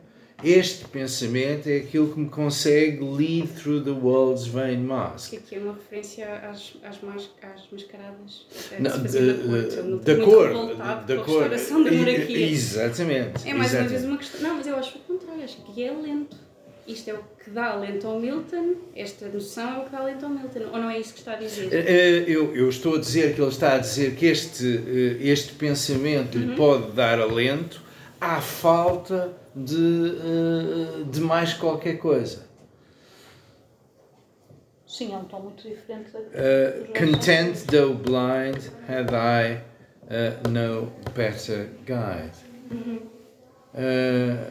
[0.45, 5.31] este pensamento é aquilo que me consegue lead through the world's vain mask.
[5.31, 8.47] Que aqui é uma referência às, às, mas, às mascaradas.
[8.79, 10.75] Não, de, da cor.
[11.07, 11.49] Da cor.
[11.49, 12.51] Da monarquia.
[12.51, 13.49] Exatamente.
[13.49, 13.79] É mais exatamente.
[13.79, 14.41] uma vez uma questão.
[14.43, 15.43] Não, mas eu acho o contrário.
[15.43, 16.50] Acho que é lento.
[16.87, 20.25] Isto é o que dá alento ao Milton, esta noção é o que dá alento
[20.25, 21.69] ao Milton, ou não é isso que está a dizer?
[21.73, 24.67] Eh, Eu, eu estou a dizer que ele está a dizer que este,
[25.21, 27.83] eh, este pensamento lhe pode dar alento
[28.21, 32.49] à falta de, eh, de mais qualquer coisa.
[34.87, 38.59] Sim, é um tom muito diferente da Uh, content though blind,
[38.89, 39.61] had I
[40.11, 42.37] uh, no better guide.
[43.73, 44.51] Uh,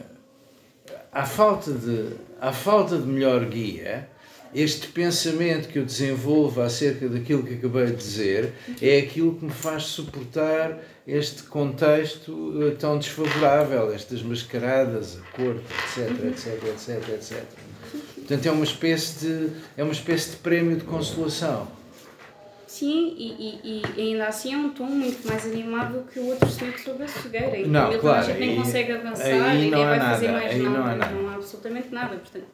[1.12, 2.08] à, falta de,
[2.40, 4.08] à falta de melhor guia,
[4.54, 8.52] este pensamento que eu desenvolvo acerca daquilo que acabei de dizer
[8.82, 15.64] é aquilo que me faz suportar este contexto uh, tão desfavorável, estas mascaradas, a corte,
[15.98, 17.44] etc, etc, etc, etc.
[18.16, 21.79] Portanto, é uma espécie de, é uma espécie de prémio de consolação.
[22.70, 26.48] Sim, e, e, e ainda assim é um tom muito mais animado que o outro
[26.48, 29.78] soneto sobre a cegueira, que Não, claro, a gente nem aí- consegue avançar e não
[29.78, 31.12] nem vai fazer nada, mais aí não nada, nada.
[31.12, 32.16] não há absolutamente nada.
[32.16, 32.44] Portanto,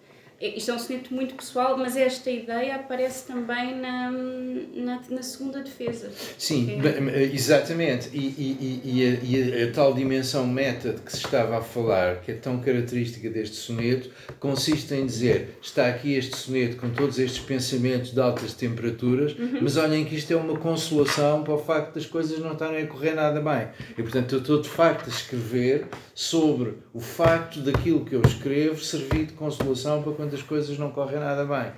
[0.41, 5.61] isto é um soneto muito pessoal, mas esta ideia aparece também na, na, na segunda
[5.63, 6.11] defesa.
[6.37, 6.93] Sim, Ok.
[6.93, 8.11] bem, exatamente.
[8.13, 12.21] E, e, e, a, e a tal dimensão meta de que se estava a falar,
[12.21, 17.19] que é tão característica deste soneto, consiste em dizer: está aqui este soneto com todos
[17.19, 21.95] estes pensamentos de altas temperaturas, mas olhem que isto é uma consolação para o facto
[21.95, 23.69] das coisas não estarem a correr nada bem.
[23.97, 28.83] E portanto, eu estou de facto a escrever sobre o facto daquilo que eu escrevo
[28.83, 31.73] servir de consolação para quando as coisas não correm nada bem.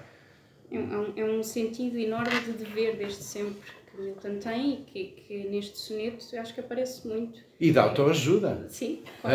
[0.70, 3.56] É um, é um- é um sentido enorme de dever desde sempre
[3.90, 7.40] que Milton tem e que, que neste soneto eu acho que aparece muito.
[7.60, 8.66] E de autoajuda.
[8.70, 9.30] Sim, Ah,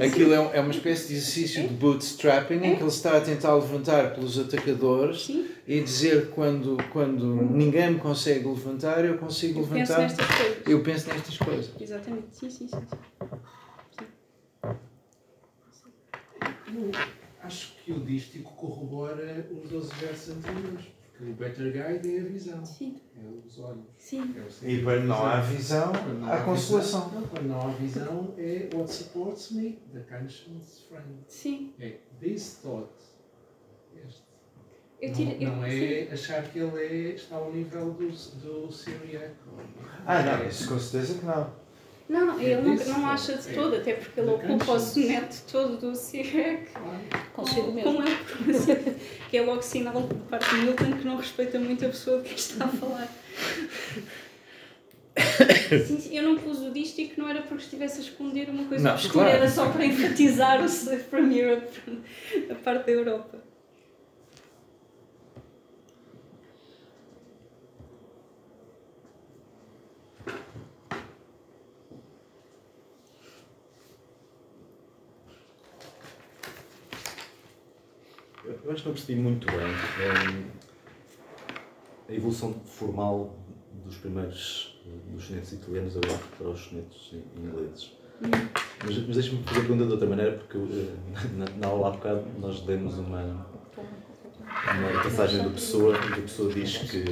[0.00, 3.16] ah, aquilo é, um- é uma espécie de exercício de bootstrapping em que ele está
[3.16, 5.46] a tentar levantar pelos atacadores sim.
[5.66, 10.02] e dizer quando, quando ninguém me consegue levantar, eu consigo Eu penso levantar.
[10.02, 10.62] nestas coisas.
[10.66, 11.70] Eu penso nestas coisas.
[11.80, 12.78] Exatamente, sim, sim, sim.
[16.72, 16.92] Eu
[17.42, 22.24] acho que o dístico corrobora os 12 versos anteriores, porque o Better Guide é a
[22.24, 23.86] visão, Sim, é os olhos.
[23.96, 24.34] sim.
[24.36, 27.08] É o E quando não há visão, não há consolação.
[27.08, 31.06] Visão, não, quando não há visão, é what supports me, the conscience friend.
[31.28, 31.72] Sim.
[31.80, 32.92] É this thought.
[34.06, 34.22] Este.
[35.00, 35.84] Eu não, tiro, eu, não sim.
[35.84, 39.32] é achar que ele é, está ao nível do, do Syriac.
[40.04, 41.50] Ah, não, isso com certeza que não.
[42.08, 43.52] Não, ele não, não acha de é.
[43.52, 46.70] todo, até porque ele ocupa o soneto todo do Sirac.
[46.72, 47.00] Claro.
[47.34, 47.92] Consigo mesmo.
[47.92, 48.16] Como é
[49.28, 52.28] que é logo sinal de parte de Milton que não respeita muito a pessoa de
[52.28, 53.08] quem está a falar.
[55.68, 58.84] Sim, sim, eu não pus o dístico, não era porque estivesse a esconder uma coisa
[58.84, 59.38] Não, obscura, claro.
[59.38, 61.66] era só para enfatizar o Slave from Europe,
[62.48, 63.47] a parte da Europa.
[78.68, 80.44] Eu acho que não percebi muito bem hum,
[82.06, 83.34] a evolução formal
[83.86, 84.78] dos primeiros
[85.10, 87.92] dos sonetos italianos agora para os sonetos in- ingleses.
[88.84, 90.94] Mas, mas deixa-me fazer a pergunta de outra maneira, porque eh,
[91.38, 96.22] na, na aula há bocado nós lemos uma, uma passagem do Pessoa em que a
[96.24, 97.04] pessoa diz que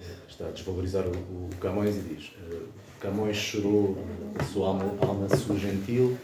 [0.00, 2.60] eh, está a desvalorizar o, o Camões e diz eh,
[3.00, 3.96] Camões chorou
[4.38, 6.18] a sua alma, alma sua gentil,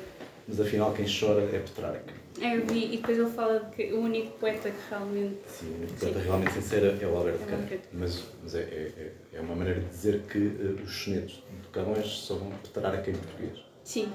[0.47, 2.20] mas afinal quem chora é Petrarca.
[2.41, 5.37] É, eu vi, e depois ele fala que o único poeta que realmente.
[5.47, 7.55] Sim, a poeta realmente sincera é o Alberto É o.
[7.57, 7.89] Alberto.
[7.93, 11.69] Mas, mas é, é, é- é uma maneira de dizer que eh, os sonetos do
[11.69, 13.65] Camões só vão Petrarca em português.
[13.85, 14.11] Sim.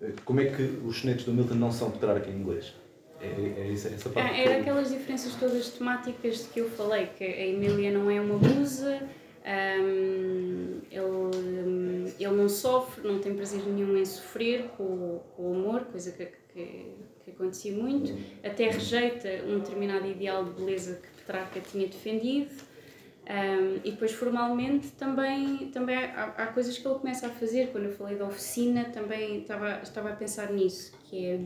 [0.00, 2.72] Eh, Como é que os sonetos do Milton não são Petrarca em inglês?
[3.20, 4.30] É, é, é essa parte.
[4.40, 8.18] É, era aquelas diferenças todas temáticas de que eu falei, que a Emília não é
[8.18, 9.02] uma musa,
[9.78, 15.42] hum, ele, hum, ele não sofre, não tem prazer nenhum em sofrer com, o- com
[15.50, 16.94] o amor, coisa que, que,
[17.24, 18.12] que acontecia muito,
[18.44, 22.50] até rejeita um determinado ideal de beleza que Petrarca tinha defendido.
[22.50, 27.68] hum, e depois formalmente também, também há, há coisas que ele começa a fazer.
[27.72, 31.40] Quando eu falei da oficina, também estava, estava a pensar nisso, que é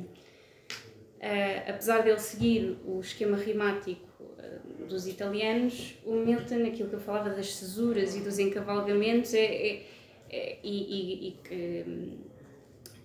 [1.24, 7.00] Uh, apesar dele seguir o esquema rimático uh, dos italianos, o Milton, aquilo que eu
[7.00, 9.86] falava das cesuras e dos encavalgamentos, é, é-
[10.28, 11.84] é- e, e- e que,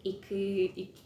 [0.04, 1.02] e que, e que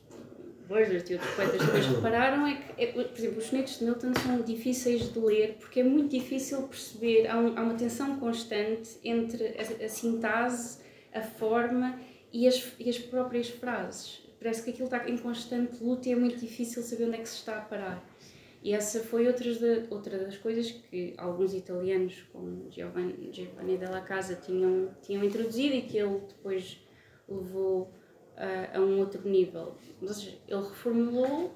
[0.69, 4.13] Wordsworth e outros poetas depois repararam é que, é, por exemplo, os sonetos de Milton
[4.15, 8.97] são difíceis de ler porque é muito difícil perceber, há, um- há uma tensão constante
[9.03, 10.79] entre a, a sintase,
[11.13, 11.99] a forma
[12.31, 14.21] e as, e as próprias frases.
[14.39, 17.29] Parece que aquilo está em constante luta e é muito difícil saber onde é que
[17.29, 18.09] se está a parar.
[18.61, 19.27] E essa foi
[19.59, 25.75] da, outra das coisas que alguns italianos, como Giovanni, Giovanni della Casa, tinham, tinham introduzido
[25.75, 26.79] e que ele depois
[27.27, 27.91] levou
[28.43, 29.75] ah, a um outro nível.
[30.01, 31.51] Ou seja, ele reformulou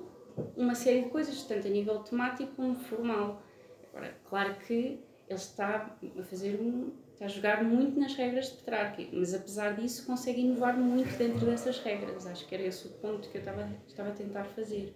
[0.56, 3.42] uma série de coisas, tanto a nível temático como formal.
[3.90, 8.58] Agora, claro que ele está a fazer um, está a jogar muito nas regras de
[8.58, 12.26] Petrarca, mas apesar disso consegue inovar muito dentro dessas regras.
[12.26, 14.94] Acho que era esse o ponto que eu estava, estava a tentar fazer.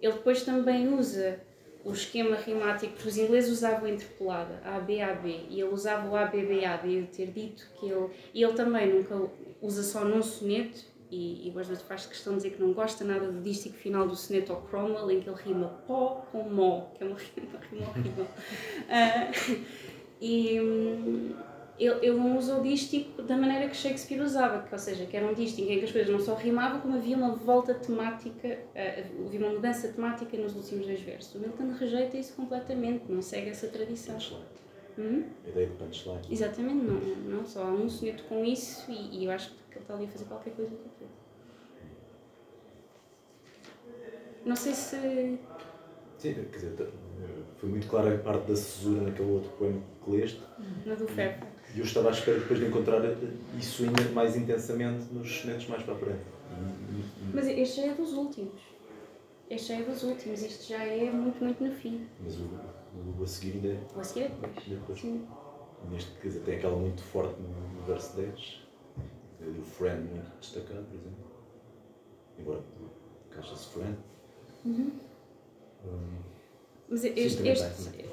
[0.00, 1.40] Ele depois também usa
[1.84, 7.06] o esquema rimático que os ingleses usavam interpolada, ABAB, e ele usava o ABBAB, eu
[7.06, 8.10] ter dito que ele.
[8.34, 9.30] E ele também nunca
[9.62, 13.30] usa só num soneto, e, e Wordsworth faz questão de dizer que não gosta nada
[13.30, 17.04] do dístico final do soneto ao Cromwell, em que ele rima pó com mó, que
[17.04, 18.24] é uma rima, rima horrível.
[18.24, 19.66] uh,
[20.20, 21.34] e hum,
[21.78, 25.16] ele, ele não usa o dístico da maneira que Shakespeare usava, que, ou seja, que
[25.16, 28.48] era um dístico em que as coisas não só rimavam, como havia uma volta temática,
[28.48, 31.34] uh, havia uma mudança temática nos últimos dois versos.
[31.34, 34.18] O Milton rejeita isso completamente, não segue essa tradição.
[34.98, 35.24] Hum?
[35.44, 36.20] A ideia de punchline.
[36.30, 39.82] Exatamente, não, não só há um soneto com isso e, e eu acho que ele
[39.82, 41.10] está ali a fazer qualquer coisa com aquilo.
[44.44, 45.38] Não sei se.
[46.18, 46.92] Sim, quer dizer,
[47.56, 50.42] foi muito clara a parte da cesura naquele outro poema que leste.
[50.84, 51.46] Na do Fairfax.
[51.74, 53.00] E eu estava à espera depois de encontrar
[53.58, 56.24] isso ainda mais intensamente nos sonetos mais para a frente.
[57.34, 58.62] Mas este já é dos últimos.
[59.50, 62.06] Este já é dos últimos, este já é muito, muito no fim.
[62.22, 62.48] Mas o,
[63.18, 63.80] o a seguir ainda é.
[63.94, 64.66] O a seguir é depois.
[64.66, 65.00] depois.
[65.00, 65.26] Sim.
[65.90, 68.65] Neste, quer dizer, tem aquela muito forte no, no verso 10.
[69.40, 71.26] O friend muito destacado, por exemplo.
[72.38, 72.62] Embora
[73.30, 73.96] caixa-se friend.
[74.64, 74.90] Uhum.
[75.84, 76.36] Um,
[76.88, 77.64] Mas este, este,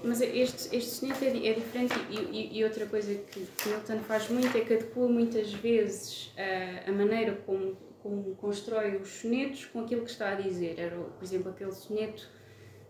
[0.04, 4.00] mas este, este soneto é, é diferente e, e, e, outra coisa que, que Milton
[4.00, 9.66] faz muito é que adequa muitas vezes a, a maneira como, como constrói os sonetos
[9.66, 10.80] com aquilo que está a dizer.
[10.80, 12.28] Era, por exemplo, aquele soneto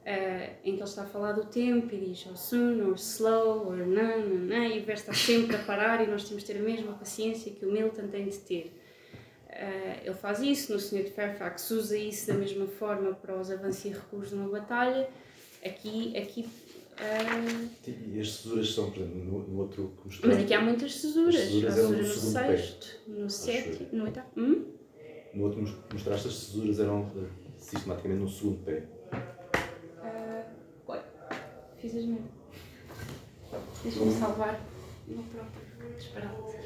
[0.06, 3.68] uh, em que ele está a falar do tempo e diz or soon, or slow,
[3.68, 6.54] or nan, nan, nan, e o verso está sempre a parar e nós temos de
[6.54, 8.80] ter a mesma paciência que o Milton tem de ter.
[9.50, 13.52] Uh, ele faz isso, no soneto de Fairfax usa isso da mesma forma para os
[13.52, 15.08] avanços e recuos de uma batalha.
[15.64, 16.46] Aqui, aqui
[16.94, 17.70] Uh...
[18.14, 20.32] E as cesuras são, por exemplo, no, no outro que mostrou.
[20.32, 21.36] Mas aqui há muitas cesuras.
[21.36, 23.12] As cesuras há cesura no, no sexto, pé.
[23.12, 24.28] no sétimo, no oitavo.
[24.38, 24.66] Hum?
[25.34, 27.12] No outro que mostraste, as cesuras eram
[27.58, 28.84] sistematicamente no segundo pé.
[31.84, 32.32] Fiz as mesmas.
[33.84, 34.62] Deixa-me salvar
[35.06, 36.58] o meu próprio disparate.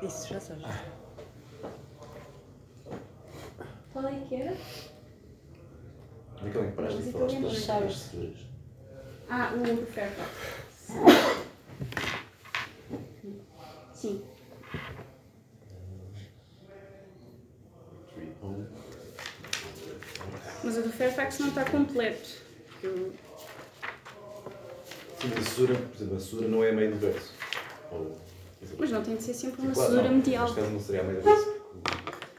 [0.00, 0.64] Isso, já sabes.
[3.92, 4.56] Qual é que era?
[6.40, 8.46] Onde é que paraste de falar das cesuras?
[9.28, 10.30] Ah, o do Fairfax.
[13.92, 14.27] Sim.
[20.78, 22.28] Mas o do Fairfax não está completo.
[22.84, 23.12] Eu...
[25.20, 27.34] Sim, a cesura, por exemplo, a cesura não é meio do verso.
[27.90, 28.16] Ou,
[28.78, 30.54] mas não tem de ser sempre uma claro, cesura medial.
[30.54, 31.54] Caso não seria a meio do verso.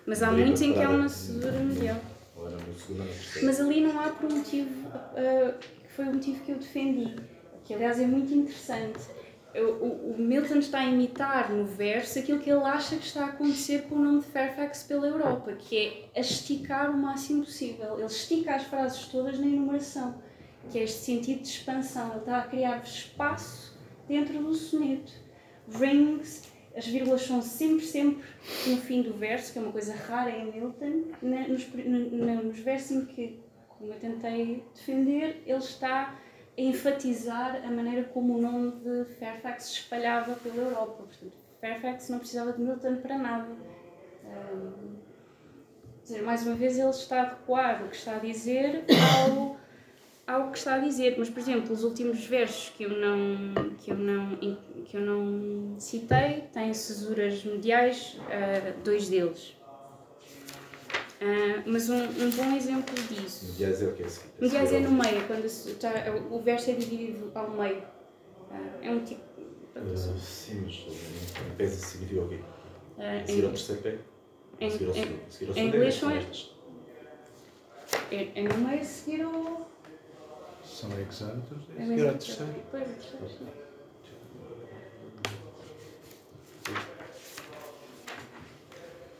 [0.06, 2.00] Mas há muitos em que é uma cesura medial.
[3.44, 7.16] Mas ali não há por um motivo, uh, que foi o motivo que eu defendi,
[7.66, 9.00] que aliás é muito interessante.
[9.56, 13.30] O, o, Milton está a imitar no verso aquilo que ele acha que está a
[13.30, 17.96] acontecer com o nome de Fairfax pela Europa, que é a esticar o máximo possível.
[17.96, 20.22] Ele estica as frases todas na enumeração,
[20.70, 22.12] que é este sentido de expansão.
[22.12, 23.76] Ele está a criar espaço
[24.08, 25.12] dentro do soneto.
[25.68, 26.44] Rings,
[26.76, 28.24] as vírgulas são sempre, sempre
[28.68, 31.06] no fim do verso, que é uma coisa rara em Milton.
[31.24, 36.20] Nos, nos versos em que, como eu tentei defender, ele está
[36.60, 41.04] enfatizar a maneira como o nome de Fairfax se espalhava pela Europa.
[41.04, 43.48] Portanto, Fairfax não precisava de Milton para nada.
[44.26, 44.96] Um,
[46.04, 48.84] dizer, mais uma vez, ele está a adequar o que está a dizer
[49.26, 49.58] ao,
[50.28, 51.16] ao que está a dizer.
[51.18, 54.36] Mas, por exemplo, os últimos versos que eu não, que eu não,
[54.86, 59.59] que eu não citei têm cesuras mediais, uh, dois deles.
[61.22, 63.48] Uh, mas um, um, bom exemplo disso.
[63.52, 64.08] Mediais é o que é?
[64.40, 65.92] Mediais é no meio, quando está,
[66.32, 67.80] o verso é dividido ao meio.
[68.50, 69.22] Uh, é um tipo.
[69.42, 70.76] Uh, sim, mas
[71.46, 72.40] em pé significa o quê?
[72.98, 73.98] Uh, seguir ao terceiro pé?
[74.62, 75.20] Em, seguir ao segundo?
[75.30, 76.56] Seguir ao em inglês são estas.
[78.12, 79.70] É, é no meio seguir ao.
[80.64, 81.22] São exatos.
[81.78, 82.54] É seguir ao terceiro.
[82.54, 83.70] Depois, o terceiro.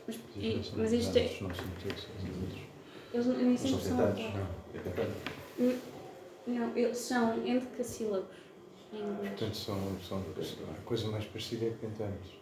[0.06, 1.30] Mas, e, mas isto é.
[3.12, 3.96] Eles nem sempre são.
[5.58, 5.78] Não,
[6.46, 8.40] não, eles são endecassílabos.
[8.90, 12.40] Portanto, são, são a coisa mais parecida é pintados.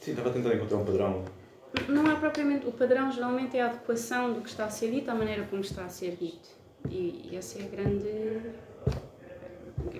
[0.00, 1.24] Sim, estava a tentar encontrar um padrão.
[1.88, 2.66] Não há propriamente.
[2.66, 5.62] O padrão geralmente é a adequação do que está a ser dito à maneira como
[5.62, 6.48] está a ser dito.
[6.90, 8.40] E, e essa é a grande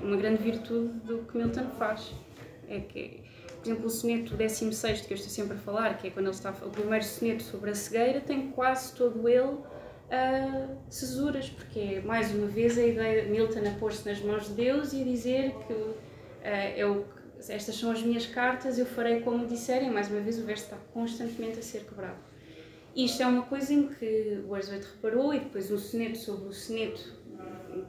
[0.02, 2.12] uma grande virtude do que Milton faz.
[2.68, 3.22] É que,
[3.60, 6.34] por exemplo, o soneto 16 que eu estou sempre a falar, que é quando ele
[6.34, 9.40] está o primeiro soneto sobre a cegueira, tem quase todo ele
[10.06, 14.46] uh, cesuras, porque é mais uma vez a ideia de Milton a pôr-se nas mãos
[14.46, 15.96] de Deus e a dizer que uh,
[16.76, 17.06] eu,
[17.48, 20.76] estas são as minhas cartas, eu farei como disserem, mais uma vez o verso está
[20.92, 22.18] constantemente a ser quebrado.
[22.94, 27.14] Isto é uma coisa em que Wordsworth reparou e depois um soneto sobre o soneto,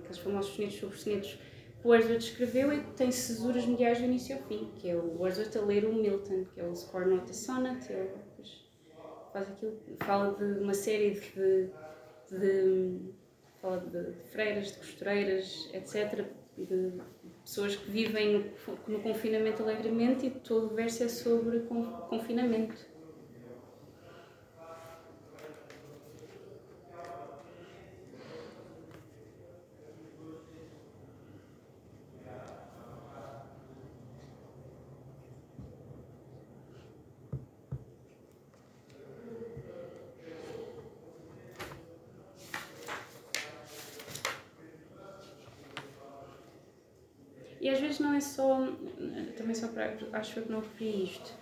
[0.02, 1.40] aqueles famosos sonetos sobre os sonetos
[1.88, 5.56] o Wordsworth escreveu e tem cesuras mediais do início ao fim, que é o Wordsworth
[5.56, 6.74] a ler o Milton, que é o
[7.06, 8.10] Not a Sonnet, ele
[9.32, 11.70] faz aquilo, fala de uma série de,
[12.30, 13.00] de
[13.62, 16.26] fala de freiras, de costureiras, etc.,
[16.58, 16.92] de
[17.42, 21.62] pessoas que vivem no, no confinamento alegremente e todo o verso é sobre
[22.10, 22.76] confinamento.
[47.68, 48.66] E às vezes não é só,
[49.36, 49.77] também só para,
[50.14, 51.34] acho que não referi isto,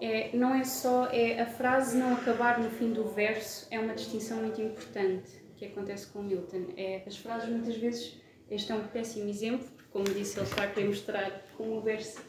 [0.00, 3.94] é, não é só, é a frase não acabar no fim do verso é uma
[3.94, 6.66] distinção muito importante que acontece com Milton.
[6.76, 8.16] É, as frases muitas vezes,
[8.48, 11.80] este é um péssimo exemplo, porque como disse, ele está a querer mostrar como o
[11.80, 12.24] verso uh,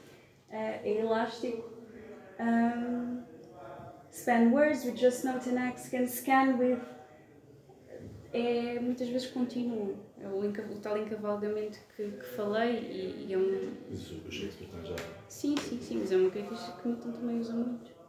[0.52, 1.78] é elástico.
[2.40, 3.24] Um,
[4.12, 6.80] span words with just note and accent, scan with
[8.34, 9.98] é muitas vezes contínuo.
[10.22, 13.72] É o, o tal encavalgamento que, que falei e, e é um.
[13.90, 14.96] Isso o Shakespeare já.
[15.28, 18.00] Sim, sim, sim, mas é uma característica que Milton também usa muito.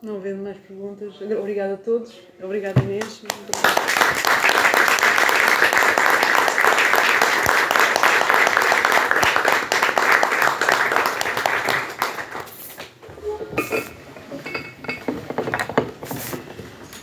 [0.00, 2.20] Não havendo mais perguntas, obrigada a todos.
[2.40, 3.22] Obrigada Inês.